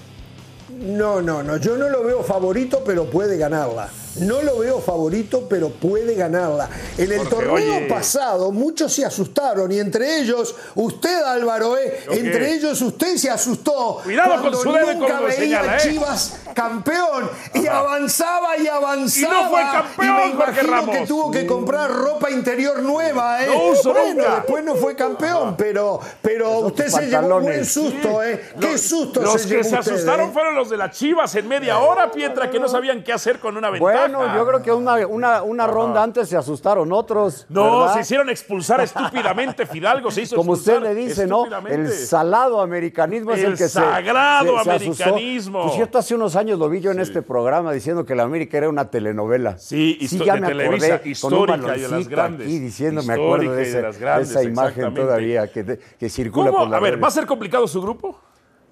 No, 0.71 1.21
no, 1.21 1.43
no. 1.43 1.57
Yo 1.57 1.77
no 1.77 1.89
lo 1.89 2.03
veo 2.05 2.23
favorito, 2.23 2.83
pero 2.85 3.05
puede 3.05 3.37
ganarla. 3.37 3.89
No 4.17 4.43
lo 4.43 4.59
veo 4.59 4.81
favorito, 4.81 5.47
pero 5.49 5.71
puede 5.71 6.15
ganarla. 6.15 6.69
En 6.97 7.11
el 7.11 7.19
Porque, 7.19 7.31
torneo 7.35 7.55
oye. 7.55 7.87
pasado 7.89 8.53
muchos 8.53 8.93
se 8.93 9.05
asustaron 9.05 9.71
y 9.73 9.79
entre 9.81 10.19
ellos 10.21 10.55
usted, 10.75 11.23
Álvaro, 11.23 11.77
¿eh? 11.77 12.01
¿Yo 12.07 12.13
qué? 12.13 12.19
entre 12.21 12.53
ellos 12.55 12.81
usted 12.81 13.17
se 13.17 13.31
asustó. 13.31 14.01
Cuidado 14.05 14.33
con 14.33 14.41
cuando 14.41 14.61
su 14.63 14.69
nunca 14.71 15.21
veía 15.21 15.33
señala, 15.37 15.77
¿eh? 15.77 15.81
Chivas 15.83 16.37
campeón 16.55 17.29
y 17.55 17.67
avanzaba 17.67 18.57
y 18.57 18.69
avanzaba. 18.69 19.35
Y 19.35 19.43
no 19.43 19.51
fue 19.51 19.61
campeón, 19.63 20.07
Y 20.07 20.11
me 20.11 20.37
Jorge 20.37 20.51
imagino 20.61 20.71
Ramos. 20.77 20.97
que 20.97 21.07
tuvo 21.07 21.31
que 21.33 21.47
comprar 21.47 21.91
ropa 21.93 22.31
interior 22.31 22.81
nueva, 22.83 23.43
¿eh? 23.43 23.49
No 23.49 23.65
uso 23.71 23.93
bueno, 23.93 24.15
nunca. 24.23 24.35
después 24.37 24.65
no 24.65 24.75
fue 24.77 24.95
campeón, 24.95 25.57
pero, 25.59 25.99
pero 26.23 26.51
Esos 26.53 26.67
usted 26.67 26.87
se 26.89 27.07
llevó 27.09 27.37
un 27.37 27.43
buen 27.43 27.65
susto, 27.65 28.23
¿eh? 28.23 28.45
Qué 28.61 28.71
Los- 28.73 28.81
susto 28.83 29.21
Los 29.23 29.43
se 29.43 29.49
que 29.49 29.55
llevó 29.57 29.65
se 29.69 29.75
usted, 29.79 29.93
asustaron 29.95 30.29
¿eh? 30.29 30.33
fueron 30.33 30.55
los 30.55 30.71
de 30.71 30.77
las 30.77 30.97
Chivas 30.97 31.35
en 31.35 31.49
media 31.49 31.79
hora, 31.81 32.11
Pietra, 32.13 32.49
que 32.51 32.61
no 32.61 32.69
sabían 32.69 33.03
qué 33.03 33.13
hacer 33.13 33.41
con 33.41 33.57
una 33.57 33.71
ventaja. 33.71 33.93
Bueno, 33.93 34.04
yo 34.09 34.47
creo 34.47 34.63
que 34.63 34.73
una, 34.73 35.07
una, 35.07 35.43
una 35.43 35.67
ronda 35.67 36.03
antes 36.03 36.29
se 36.29 36.37
asustaron 36.37 36.93
otros. 36.93 37.47
No, 37.49 37.81
¿verdad? 37.81 37.95
se 37.95 38.01
hicieron 38.01 38.31
expulsar 38.31 38.81
estúpidamente. 38.81 39.67
Fidalgo 39.67 40.11
se 40.11 40.23
hizo 40.23 40.37
Como 40.37 40.53
usted 40.53 40.81
le 40.81 40.95
dice, 40.95 41.27
¿no? 41.27 41.45
El 41.69 41.91
salado 41.91 42.61
americanismo 42.61 43.33
es 43.33 43.41
El 43.41 43.53
el 43.53 43.53
que 43.53 43.65
se- 43.65 43.81
sagrado 43.81 44.59
se, 44.59 44.65
se 44.65 44.71
americanismo. 44.71 45.63
Por 45.63 45.73
cierto, 45.73 45.99
hace 45.99 46.15
unos 46.15 46.37
años 46.37 46.59
lo 46.59 46.69
vi 46.69 46.81
yo 46.81 46.91
en 46.91 47.01
este 47.01 47.23
programa 47.23 47.73
diciendo 47.73 48.05
que 48.05 48.15
la 48.15 48.23
América 48.25 48.59
era 48.59 48.69
una 48.69 48.91
telenovela. 48.91 49.59
Sí, 49.59 49.99
histo- 50.01 50.25
ya 50.25 50.35
de 50.35 50.41
me 50.41 50.47
acordé, 50.65 50.89
con 50.89 51.01
un 51.05 51.11
histórica 51.11 51.77
y 51.77 51.81
de 51.81 51.89
las 51.89 52.09
grandes. 52.09 52.47
Aquí 52.47 52.59
diciendo, 52.59 53.03
me 53.03 53.15
Histórica 53.15 53.23
acuerdo 53.25 53.51
de, 53.53 53.57
de 53.57 53.63
ese- 53.69 53.83
las 53.83 53.99
grandes, 53.99 54.31
esa 54.31 54.43
imagen 54.43 54.95
todavía 54.95 55.51
que, 55.51 55.63
de- 55.63 55.79
que 55.79 56.09
circula 56.09 56.51
¿Cómo? 56.51 56.59
por 56.61 56.69
la 56.71 56.77
A 56.77 56.81
ver, 56.81 57.03
¿va 57.03 57.09
a 57.09 57.11
ser 57.11 57.27
complicado 57.27 57.67
su 57.67 57.81
grupo? 57.83 58.19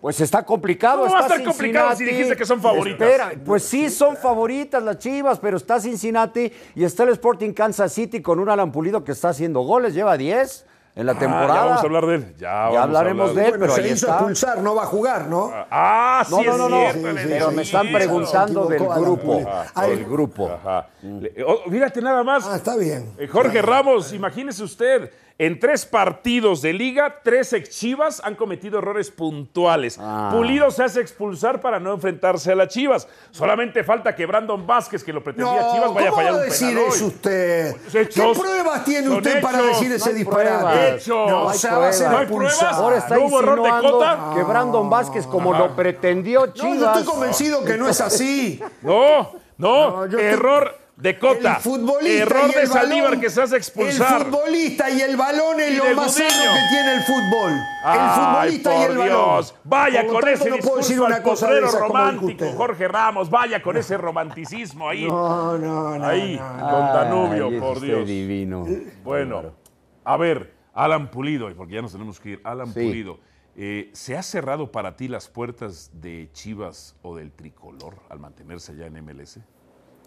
Pues 0.03 0.21
está 0.21 0.43
complicado. 0.45 1.03
¿Cómo 1.03 1.13
va 1.13 1.19
a 1.21 1.23
está 1.23 1.35
estar 1.37 1.47
complicado 1.49 1.91
si 1.93 1.97
Cincinnati. 1.99 2.17
dijiste 2.17 2.37
que 2.37 2.45
son 2.45 2.61
favoritas? 2.61 3.09
Espera, 3.09 3.33
pues 3.47 3.63
sí, 3.63 3.89
son 3.89 4.17
favoritas 4.17 4.83
las 4.83 4.99
Chivas, 4.99 5.39
pero 5.39 5.57
está 5.57 5.79
Cincinnati 5.81 6.53
y 6.75 6.83
está 6.85 7.05
el 7.05 7.11
Sporting 7.11 7.53
Kansas 7.53 7.93
City 7.93 8.21
con 8.21 8.41
un 8.41 8.49
Alan 8.51 8.73
Pulido 8.73 9.05
que 9.05 9.13
está 9.13 9.29
haciendo 9.29 9.61
goles, 9.61 9.95
lleva 9.95 10.17
10 10.17 10.67
en 10.97 11.07
la 11.07 11.13
Ah, 11.13 11.19
temporada. 11.21 11.55
ya 11.55 11.61
vamos 11.67 11.79
a 11.79 11.87
hablar 11.87 12.07
de 12.07 12.15
él. 12.17 12.35
Ya, 12.37 12.53
vamos 12.53 12.77
a 12.79 12.83
hablaremos 12.83 13.29
hablar 13.31 13.45
de 13.45 13.51
él, 13.53 13.59
Bueno, 13.59 13.63
pero 13.63 13.75
se 13.77 13.81
ahí 13.81 13.87
hizo 13.95 14.07
está. 14.07 14.13
expulsar, 14.19 14.59
no 14.61 14.75
va 14.75 14.83
a 14.83 14.87
jugar, 14.87 15.29
¿no? 15.29 15.53
Ah, 15.71 16.25
sí 16.27 16.33
No, 16.35 16.43
no, 16.43 16.51
es 16.53 16.59
no, 16.59 16.69
no. 16.69 16.77
cierto, 16.81 17.09
Sí, 17.21 17.27
pero 17.29 17.51
me 17.53 17.63
están 17.63 17.87
sí, 17.87 17.93
preguntando 17.95 18.67
del 18.67 18.79
grupo. 18.85 19.41
Ay. 19.73 19.91
Del 19.91 20.05
grupo. 20.05 20.51
Ajá. 20.51 20.89
Le- 21.01 21.45
oh, 21.47 21.71
fíjate 21.71 22.03
nada 22.03 22.25
más. 22.25 22.45
Ah, 22.49 22.57
está 22.57 22.77
bien. 22.77 23.15
Eh, 23.19 23.29
Jorge 23.29 23.63
Ramos, 23.63 24.13
imagínese 24.13 24.65
usted, 24.65 25.11
en 25.45 25.59
tres 25.59 25.85
partidos 25.87 26.63
de 26.63 26.73
liga, 26.73 27.17
tres 27.25 27.53
ex 27.53 27.71
Chivas 27.71 28.21
han 28.25 28.37
cometido 28.37 28.79
errores 28.79 29.11
puntuales. 29.11 29.99
Ah. 30.01 30.31
Pulido 30.33 30.71
se 30.71 30.85
hace 30.85 31.01
expulsar 31.01 31.61
para 31.61 31.81
no 31.81 31.93
enfrentarse 31.95 32.53
a 32.53 32.55
las 32.55 32.69
Chivas. 32.69 33.09
Solamente 33.33 33.83
falta 33.83 34.15
que 34.15 34.25
Brandon 34.25 34.65
Vázquez, 34.67 35.03
que 35.03 35.13
lo 35.13 35.23
pretendía 35.25 35.63
No, 35.63 35.73
Chivas, 35.75 35.95
vaya 35.95 36.07
a 36.07 36.11
¿cómo 36.11 36.23
fallar 36.23 36.35
un 36.35 36.43
decir 36.49 36.69
penal 36.69 36.85
hoy. 36.93 37.03
usted? 37.03 37.77
Hechos. 37.93 38.15
¿Qué 38.37 38.41
pruebas 38.41 38.85
tiene 38.85 39.09
usted 39.09 39.41
para 39.43 39.59
hechos. 39.59 39.67
decir 39.73 39.89
No 39.89 39.95
ese 39.97 40.09
hay 40.11 40.15
disparate? 40.17 40.89
Hechos. 40.95 41.09
No, 41.09 41.27
No 41.29 41.43
o 41.43 41.49
hay 41.51 41.59
sea, 41.59 41.79
va 41.79 41.89
a 41.89 41.93
ser 41.93 42.11
¿No 42.11 42.19
hay 42.19 42.27
pruebas? 42.27 42.53
expulsado. 42.53 42.85
Ahora 42.85 42.99
está 42.99 43.15
¿No 43.17 43.25
hubo 43.27 43.41
error 43.41 43.63
de 43.65 43.71
Cota? 43.91 44.31
que 44.37 44.43
Brandon 44.45 44.89
Vázquez, 44.91 45.27
como 45.27 45.53
lo 45.53 45.75
pretendió 45.75 46.47
No, 46.47 46.53
Chivas. 46.53 46.79
yo 46.79 46.87
estoy 46.87 47.05
convencido 47.05 47.65
que 47.65 47.77
no 47.77 47.89
es 47.89 48.01
así. 48.01 48.63
No, 48.83 49.33
no, 49.59 50.07
No, 50.07 50.19
error. 50.19 50.79
De 50.97 51.19
Cota. 51.19 51.57
El 51.57 51.63
futbolista 51.63 52.23
Error 52.23 52.51
y 52.51 52.55
de 52.61 52.67
Saldívar 52.67 53.05
balón, 53.05 53.21
que 53.21 53.31
se 53.31 53.43
hace 53.43 53.57
expulsar. 53.57 54.21
El 54.21 54.27
futbolista 54.27 54.91
y 54.91 55.01
el 55.01 55.17
balón 55.17 55.59
es 55.61 55.71
Y 55.73 55.77
lo 55.77 55.85
más 55.95 56.15
Gudiño. 56.15 56.31
sano 56.31 56.53
que 56.55 56.61
tiene 56.71 56.95
el 56.95 57.03
fútbol. 57.03 57.53
Ay, 57.85 57.99
el 57.99 58.11
futbolista 58.25 58.75
y 58.79 58.83
el 58.83 58.99
balón. 58.99 59.07
Dios. 59.07 59.55
Vaya 59.65 60.07
con 60.07 60.15
tanto, 60.21 60.29
ese 60.29 60.51
no 60.51 60.57
puedo 60.59 60.77
decir 60.77 60.97
discurso 60.97 61.05
una 61.07 61.23
cosa 61.23 61.51
de 61.51 61.61
como 61.61 61.73
dijo 61.73 61.87
romántico. 61.89 62.53
Jorge 62.53 62.89
Ramos. 62.89 63.31
Vaya 63.31 63.63
con 63.63 63.77
ese 63.77 63.97
romanticismo 63.97 64.89
ahí. 64.89 65.07
No, 65.09 65.59
no, 65.59 65.99
no. 65.99 66.07
ahí, 66.07 66.37
no. 66.37 66.71
con 66.71 66.87
Danubio, 66.87 67.49
Ay, 67.49 67.59
por 67.61 67.81
Dios. 67.81 68.07
divino. 68.07 68.67
Bueno, 69.03 69.53
a 70.05 70.17
ver, 70.17 70.55
Alan 70.75 71.11
Pulido, 71.11 71.51
y 71.51 71.55
porque 71.55 71.75
ya 71.75 71.83
nos 71.83 71.93
tenemos 71.93 72.21
que 72.21 72.31
ir. 72.31 72.41
Alan 72.45 72.69
Sí. 72.73 72.75
Pulido, 72.87 73.19
eh, 73.57 73.91
¿se 73.93 74.17
ha 74.17 74.23
cerrado 74.23 74.71
para 74.71 74.97
ti 74.97 75.09
las 75.09 75.29
puertas 75.29 75.91
de 75.95 76.31
Chivas 76.33 76.97
o 77.03 77.17
del 77.17 77.33
tricolor 77.33 77.97
al 78.09 78.19
mantenerse 78.21 78.77
ya 78.77 78.87
en 78.87 78.95
MLS? 79.05 79.39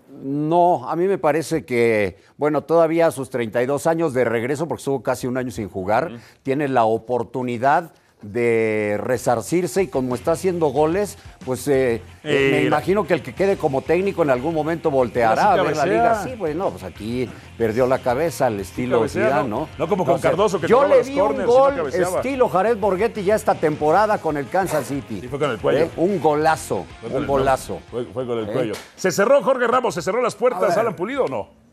No, 0.10 0.88
a 0.88 0.96
mí 0.96 1.08
me 1.08 1.18
parece 1.18 1.66
que, 1.66 2.18
bueno, 2.38 2.64
todavía 2.64 3.08
a 3.08 3.12
sus 3.12 3.30
32 3.30 3.88
años 3.88 4.14
de 4.14 4.24
regreso, 4.24 4.68
porque 4.68 4.82
estuvo 4.82 5.04
casi 5.04 5.28
un 5.28 5.38
año 5.38 5.52
sin 5.52 5.70
jugar, 5.70 6.20
tiene 6.44 6.68
la 6.68 6.86
oportunidad 6.86 7.92
de 8.32 8.98
resarcirse 9.02 9.84
y 9.84 9.88
como 9.88 10.16
está 10.16 10.32
haciendo 10.32 10.68
goles, 10.68 11.18
pues 11.46 11.68
eh, 11.68 12.02
eh, 12.24 12.50
me 12.52 12.64
imagino 12.64 13.06
que 13.06 13.14
el 13.14 13.22
que 13.22 13.36
quede 13.36 13.56
como 13.56 13.82
técnico 13.82 14.24
en 14.24 14.32
algún 14.32 14.56
momento 14.56 14.90
volteará 14.90 15.54
a 15.54 15.58
sí 15.58 15.64
ver 15.64 15.78
la 15.78 15.86
liga. 15.86 16.24
Sí, 16.24 16.34
pues 16.38 16.56
no, 16.56 16.72
pues 16.72 16.84
aquí 16.84 17.30
perdió 17.58 17.86
la 17.86 18.00
cabeza 18.00 18.48
al 18.48 18.60
estilo 18.60 18.98
cabecea, 18.98 19.28
Zidane, 19.28 19.50
¿no? 19.50 19.60
¿no? 19.60 19.70
No 19.78 19.88
como 19.88 20.06
con 20.06 20.20
Cardoso, 20.20 20.60
que 20.60 20.68
Yo 20.68 20.88
le 20.88 20.98
los 20.98 21.08
vi 21.08 21.20
un 21.20 21.36
y 21.36 21.38
no 21.38 21.46
gol 21.46 21.94
estilo 21.94 22.50
Jared 22.50 22.78
Borghetti 22.78 23.24
ya 23.24 23.36
esta 23.36 23.56
temporada 23.56 24.18
con 24.18 24.38
el 24.38 24.50
Kansas 24.50 24.88
City. 24.88 25.22
Sí, 25.22 25.28
fue 25.28 25.38
con 25.38 25.52
el 25.52 25.60
cuello. 25.60 25.86
¿Eh? 25.86 25.92
Un 25.98 26.20
golazo, 26.20 26.86
Fue 27.02 27.20
un 27.20 27.28
golazo. 27.28 27.80
Fue, 27.92 28.06
fue 28.06 28.26
con 28.26 28.40
el 28.40 28.48
cuello. 28.48 28.74
¿Se 28.96 29.12
cerró 29.12 29.42
Jorge 29.44 29.68
Ramos? 29.68 29.94
¿Se 29.94 30.02
cerró 30.02 30.22
las 30.22 30.36
puertas. 30.36 30.76
Alan 30.78 30.96
Pulido 30.96 31.26
o 31.26 31.28
no? 31.28 31.65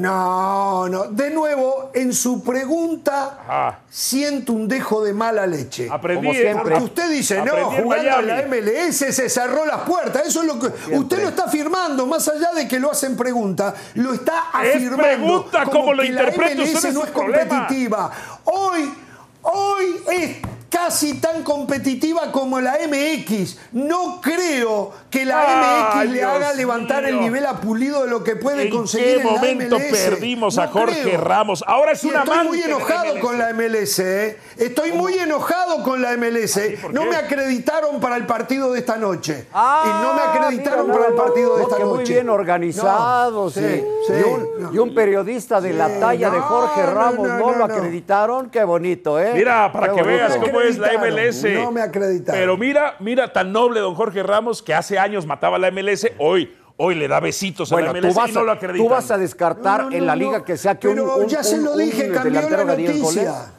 No, 0.00 0.88
no. 0.88 1.04
De 1.04 1.30
nuevo, 1.30 1.90
en 1.94 2.12
su 2.12 2.42
pregunta, 2.42 3.38
Ajá. 3.46 3.80
siento 3.90 4.52
un 4.52 4.68
dejo 4.68 5.02
de 5.04 5.12
mala 5.12 5.46
leche. 5.46 5.88
Aprendí, 5.90 6.26
Como 6.26 6.32
¿eh? 6.38 6.40
siempre. 6.42 6.70
Porque 6.72 6.84
usted 6.84 7.10
dice, 7.10 7.36
no, 7.42 7.52
Aprendí 7.52 7.82
jugando 7.82 8.18
en 8.20 8.26
la. 8.26 8.42
MLS 8.46 8.96
se 8.96 9.28
cerró 9.28 9.64
las 9.66 9.80
puertas. 9.80 10.26
Eso 10.26 10.40
es 10.42 10.46
lo 10.46 10.58
que 10.58 10.66
usted 10.96 11.22
lo 11.22 11.28
está 11.28 11.44
afirmando, 11.44 12.06
más 12.06 12.28
allá 12.28 12.52
de 12.54 12.66
que 12.68 12.78
lo 12.78 12.90
hacen 12.90 13.16
pregunta, 13.16 13.74
lo 13.94 14.12
está 14.14 14.44
Es 14.62 14.76
afirmando. 14.76 15.02
pregunta, 15.02 15.64
como 15.64 15.80
¿cómo 15.80 15.94
lo 15.94 16.02
que 16.02 16.10
la? 16.10 16.22
MLS 16.30 16.92
no 16.92 17.00
es 17.02 17.06
es 17.06 17.10
problema. 17.12 17.48
competitiva. 17.48 18.10
Hoy, 18.44 18.94
hoy 19.42 20.00
es 20.10 20.36
casi 20.68 21.14
tan 21.14 21.42
competitiva 21.42 22.30
como 22.32 22.60
la 22.60 22.78
MX. 22.88 23.56
No 23.72 24.20
creo 24.20 24.92
que 25.10 25.24
la 25.24 25.92
MX 25.94 26.10
le 26.10 26.18
Dios 26.18 26.30
haga 26.30 26.52
levantar 26.52 27.04
el 27.04 27.20
nivel 27.20 27.46
a 27.46 27.60
Pulido 27.60 28.04
de 28.04 28.10
lo 28.10 28.22
que 28.22 28.36
puede 28.36 28.64
¿En 28.64 28.70
conseguir 28.70 29.06
qué 29.06 29.20
en 29.22 29.26
la 29.26 29.32
momento 29.32 29.78
MLS. 29.78 29.90
perdimos 29.90 30.58
a 30.58 30.68
Jorge 30.68 31.02
creo. 31.02 31.20
Ramos? 31.20 31.64
Ahora 31.66 31.92
es 31.92 32.04
Y 32.04 32.08
un 32.08 32.16
estoy 32.16 32.46
muy 32.46 32.62
enojado 32.62 33.18
con 33.20 33.38
la 33.38 33.52
MLS. 33.52 33.98
¿eh? 34.00 34.38
Estoy 34.58 34.90
muy 34.92 35.14
enojado 35.14 35.82
con 35.84 36.02
la 36.02 36.16
MLS. 36.16 36.58
¿por 36.82 36.92
No 36.92 37.02
qué? 37.02 37.10
me 37.10 37.16
acreditaron 37.16 38.00
para 38.00 38.16
el 38.16 38.26
partido 38.26 38.72
de 38.72 38.80
esta 38.80 38.96
noche. 38.96 39.46
Ah, 39.52 39.84
y 39.86 40.02
no 40.04 40.14
me 40.14 40.20
acreditaron 40.22 40.86
mira, 40.86 40.98
para 40.98 41.08
el 41.10 41.16
no, 41.16 41.22
partido 41.24 41.50
de 41.54 41.56
no, 41.58 41.62
esta 41.68 41.76
que 41.76 41.82
noche. 41.84 41.94
Muy 41.96 42.04
bien 42.04 42.28
organizado, 42.28 43.44
No, 43.44 43.50
sí. 43.50 43.60
sí, 43.60 43.84
sí, 44.08 44.12
y, 44.18 44.22
un, 44.22 44.62
no. 44.62 44.74
y 44.74 44.78
un 44.78 44.94
periodista 44.94 45.60
de 45.60 45.72
la 45.74 46.00
talla 46.00 46.30
de 46.30 46.38
no, 46.38 46.42
Jorge 46.42 46.80
no, 46.82 46.90
Ramos, 46.94 47.28
no, 47.28 47.38
¿no, 47.38 47.38
no, 47.38 47.50
lo 47.52 47.68
no. 47.68 47.74
acreditaron? 47.74 48.50
Qué 48.50 48.64
bonito, 48.64 49.20
¿eh? 49.20 49.30
Mira, 49.34 49.70
para 49.72 49.88
Qué 49.90 49.94
que 49.94 50.02
bonito. 50.02 50.18
veas 50.18 50.36
No 50.36 50.42
cómo 50.46 50.60
es 50.60 50.78
la 50.78 50.92
MLS. 50.98 51.44
no 51.54 51.70
me 51.70 51.80
acreditaron. 51.80 52.40
Pero 52.40 52.56
mira, 52.56 52.96
mira 52.98 53.32
tan 53.32 53.52
noble 53.52 53.78
don 53.80 53.94
Jorge 53.94 54.22
Ramos 54.24 54.62
que 54.62 54.74
hace 54.74 54.98
años 54.98 55.24
mataba 55.24 55.54
a 55.56 55.58
la 55.60 55.70
MLS, 55.70 56.10
hoy, 56.18 56.52
hoy 56.76 56.96
le 56.96 57.06
da 57.06 57.20
besitos 57.20 57.70
a 57.70 57.76
Bueno, 57.76 57.92
la 57.92 58.00
tú 58.00 58.06
MLS 58.08 58.16
vas, 58.16 58.30
y 58.30 58.32
no 58.32 58.42
lo 58.42 58.50
a, 58.50 58.54
acreditan. 58.54 58.86
tú 58.88 58.92
vas 58.92 59.10
a 59.12 59.18
descartar 59.18 59.84
No, 59.84 59.90
no, 59.90 59.96
en 59.96 60.04
la 60.06 60.16
no, 60.16 60.18
liga 60.24 60.38
no. 60.38 60.44
que 60.44 60.56
sea 60.56 60.76
que 60.78 60.88
un, 60.88 60.94
Pero 60.96 61.16
un- 61.16 61.28
ya 61.28 61.44
se 61.44 61.56
un- 61.58 61.64
lo 61.64 61.76
dije, 61.76 62.08
un 62.08 62.12
cambió 62.14 62.40
la 62.40 62.46
haga 62.62 62.74
10 62.74 63.00
goles. 63.00 63.24
noticia. 63.24 63.52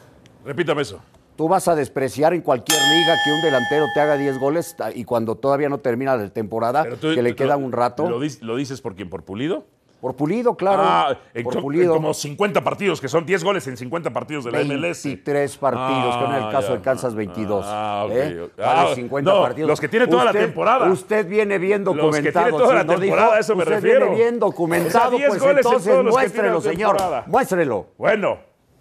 Repítame 0.44 0.82
eso. 0.82 1.00
Tú 1.36 1.48
vas 1.48 1.68
a 1.68 1.74
despreciar 1.74 2.34
en 2.34 2.42
cualquier 2.42 2.78
liga 2.78 3.14
que 3.24 3.32
un 3.32 3.40
delantero 3.40 3.86
te 3.94 4.00
haga 4.00 4.16
10 4.16 4.38
goles 4.38 4.76
y 4.94 5.04
cuando 5.04 5.36
todavía 5.36 5.68
no 5.70 5.78
termina 5.78 6.14
la 6.16 6.28
temporada, 6.28 6.84
tú- 7.00 7.14
que 7.14 7.22
le 7.22 7.30
lo- 7.30 7.36
queda 7.36 7.56
un 7.56 7.72
rato. 7.72 8.08
¿Lo, 8.08 8.18
lo 8.42 8.56
dices 8.56 8.80
por 8.82 8.94
quién? 8.94 9.08
¿Por 9.08 9.22
Pulido? 9.22 9.64
Por 10.02 10.16
Pulido, 10.16 10.54
claro. 10.56 10.82
Ah, 10.84 11.18
en, 11.34 11.44
por 11.44 11.52
co- 11.54 11.58
en 11.58 11.62
Pulido. 11.64 11.94
como 11.94 12.12
50 12.14 12.62
partidos, 12.62 13.00
que 13.00 13.08
son 13.08 13.24
10 13.26 13.44
goles 13.44 13.66
en 13.68 13.76
50 13.76 14.10
partidos 14.12 14.44
de 14.44 14.52
la 14.52 14.60
MLS. 14.60 15.04
23 15.04 15.56
partidos, 15.58 16.16
que 16.16 16.24
en 16.24 16.32
el 16.32 16.42
Ah, 16.44 16.48
caso 16.50 16.68
ya. 16.68 16.74
de 16.76 16.80
Kansas 16.80 17.14
22. 17.14 17.64
Ah, 17.68 18.04
ok, 18.06 18.12
¿eh? 18.14 18.40
ok. 18.42 18.52
Vale, 18.58 18.90
Ah, 18.90 18.94
50 18.94 19.30
no, 19.30 19.42
partidos. 19.42 19.68
los 19.68 19.80
que 19.80 19.88
tiene 19.88 20.06
toda 20.08 20.24
la 20.24 20.30
Usted- 20.30 20.40
temporada. 20.44 20.90
Usted 20.90 21.26
viene 21.26 21.58
bien 21.58 21.84
Los 21.84 21.94
que 21.94 22.00
documentado. 22.02 22.44
tiene 22.46 22.58
toda 22.58 22.74
la 22.74 22.80
¿sí? 22.80 22.86
¿No 22.86 22.92
dijo? 22.94 23.00
temporada, 23.02 23.36
a 23.36 23.40
eso 23.40 23.54
me 23.56 23.62
usted 23.62 23.74
refiero. 23.76 24.00
viene 24.06 24.16
bien 24.16 24.38
documentado, 24.38 25.08
O 25.08 25.10
sea, 25.10 25.18
10 25.18 25.28
pues 25.28 25.42
en 25.42 25.56
entonces 25.58 25.96
que 25.96 26.02
muéstrelo, 26.02 26.54
la 26.54 26.60
señor. 26.60 26.96
Muéstrelo. 27.26 27.86
Bueno, 27.98 28.38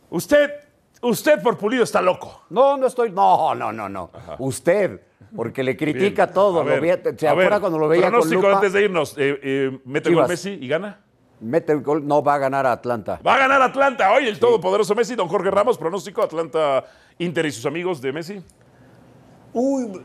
usted, 0.09 0.51
usted 1.01 1.41
por 1.41 1.57
Pulido 1.57 1.83
está 1.83 2.01
loco. 2.01 2.43
No, 2.49 2.77
no 2.77 2.87
estoy. 2.87 3.11
No, 3.11 3.53
no, 3.55 3.71
no, 3.71 3.87
no. 3.89 4.09
Usted, 4.39 5.01
porque 5.35 5.63
le 5.63 5.75
critica 5.77 6.25
Bien. 6.25 6.33
todo. 6.33 6.61
A 6.61 6.63
lo 6.63 6.69
ver, 6.69 6.81
veía- 6.81 7.01
¿Se 7.17 7.27
a 7.27 7.33
ver, 7.33 7.45
acuerda 7.45 7.59
cuando 7.59 7.79
lo 7.79 7.87
veía 7.87 8.03
con 8.03 8.11
pronóstico 8.11 8.41
lupa? 8.41 8.55
antes 8.55 8.73
de 8.73 8.83
irnos. 8.83 9.13
Eh, 9.17 9.39
eh, 9.41 9.79
¿Mete 9.85 10.09
gol 10.09 10.15
Chivas. 10.17 10.29
Messi 10.29 10.49
y 10.61 10.67
gana? 10.67 11.01
Mete 11.41 11.71
el 11.71 11.81
gol, 11.81 12.05
no 12.05 12.21
va 12.21 12.33
a 12.33 12.37
ganar 12.37 12.65
a 12.65 12.73
Atlanta. 12.73 13.19
Va 13.25 13.35
a 13.35 13.37
ganar 13.39 13.61
Atlanta. 13.61 14.11
Hoy 14.11 14.27
el 14.27 14.37
todopoderoso 14.39 14.93
Messi, 14.93 15.15
don 15.15 15.29
Jorge 15.29 15.49
Ramos, 15.49 15.77
pronóstico 15.77 16.21
Atlanta, 16.21 16.83
Inter 17.17 17.45
y 17.45 17.51
sus 17.51 17.65
amigos 17.65 18.01
de 18.01 18.11
Messi. 18.11 18.43
Uy, 19.53 20.01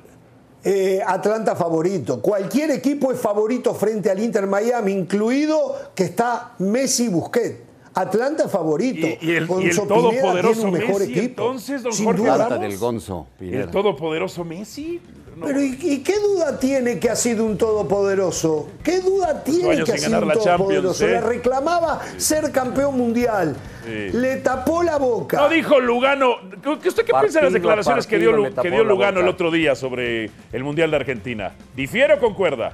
eh, 0.62 1.00
Atlanta 1.04 1.56
favorito. 1.56 2.20
Cualquier 2.22 2.70
equipo 2.70 3.10
es 3.10 3.20
favorito 3.20 3.74
frente 3.74 4.10
al 4.10 4.20
Inter 4.20 4.46
Miami, 4.46 4.92
incluido 4.92 5.74
que 5.94 6.04
está 6.04 6.52
Messi 6.58 7.08
Busquets. 7.08 7.58
Atlanta 7.94 8.48
favorito. 8.48 9.06
Y- 9.06 9.18
y 9.20 9.30
el- 9.36 9.46
Con 9.46 9.62
y 9.62 9.66
el 9.66 9.76
todopoderoso 9.76 10.52
tiene 10.62 10.66
un 10.66 10.72
mejor 10.72 11.00
Messi, 11.00 11.12
equipo. 11.12 11.42
entonces, 11.42 11.82
don 11.82 11.92
Sin 11.92 12.04
Jorge 12.06 12.22
duda. 12.22 12.58
Del 12.58 12.78
Gonzo. 12.78 13.26
Pineda. 13.38 13.62
El 13.64 13.70
todopoderoso 13.70 14.44
Messi. 14.44 15.00
No. 15.36 15.46
Pero 15.46 15.60
¿y, 15.60 15.76
y 15.82 15.98
qué 15.98 16.14
duda 16.20 16.60
tiene 16.60 17.00
que 17.00 17.10
ha 17.10 17.16
sido 17.16 17.44
un 17.44 17.58
todopoderosto? 17.58 18.68
¿Qué 18.84 19.00
duda 19.00 19.42
tiene 19.42 19.82
que 19.82 19.92
ha 19.92 19.98
sido 19.98 20.20
un 20.22 20.32
todopoderoso? 20.32 21.04
¿eh? 21.04 21.08
Le 21.10 21.20
reclamaba 21.20 22.00
ser 22.18 22.52
campeón 22.52 22.96
mundial. 22.96 23.56
Sí. 23.84 24.16
Le 24.16 24.36
tapó 24.36 24.84
la 24.84 24.96
boca. 24.96 25.36
No 25.38 25.48
dijo 25.48 25.80
Lugano. 25.80 26.36
¿Qué- 26.62 26.88
¿Usted 26.88 27.04
qué 27.04 27.12
piensa 27.12 27.40
de 27.40 27.46
las 27.46 27.52
Partido 27.52 27.52
declaraciones 27.52 28.06
que 28.06 28.18
dio, 28.18 28.32
que 28.62 28.70
dio 28.70 28.84
Lugano 28.84 29.20
el 29.20 29.28
otro 29.28 29.50
día 29.50 29.74
sobre 29.74 30.30
el 30.52 30.62
Mundial 30.62 30.90
de 30.92 30.96
Argentina? 30.98 31.52
¿Difiere 31.74 32.14
o 32.14 32.20
concuerda? 32.20 32.72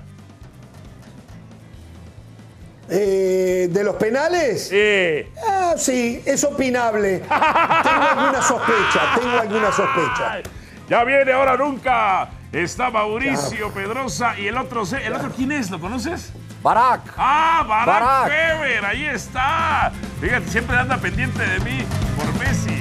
Eh, 2.91 3.69
¿De 3.71 3.85
los 3.85 3.95
penales? 3.97 4.69
Eh, 4.73 5.31
Ah, 5.49 5.75
sí, 5.77 6.21
es 6.27 6.43
opinable. 6.45 7.19
tengo 7.21 8.03
alguna 8.19 8.43
sospecha, 8.43 9.01
tengo 9.21 9.39
alguna 9.39 9.71
sospecha. 9.73 10.41
ya 10.89 11.05
viene 11.05 11.33
ahora 11.33 11.57
nunca. 11.57 12.31
Está 12.53 12.91
Mauricio 12.91 13.71
Pedrosa 13.73 14.37
y 14.37 14.49
el 14.49 14.57
otro, 14.57 14.85
se- 14.85 15.07
¿el 15.07 15.15
otro 15.15 15.31
quién 15.31 15.53
es? 15.53 15.71
¿Lo 15.71 15.79
conoces? 15.79 16.33
Barak. 16.65 17.03
Ah, 17.17 17.65
Barack, 17.67 17.87
Barack. 17.87 18.29
Feber, 18.29 18.85
ahí 18.85 19.05
está. 19.07 19.93
Fíjate, 20.21 20.49
siempre 20.49 20.77
anda 20.77 20.97
pendiente 20.97 21.41
de 21.47 21.61
mí 21.61 21.85
por 22.17 22.27
Messi. 22.45 22.80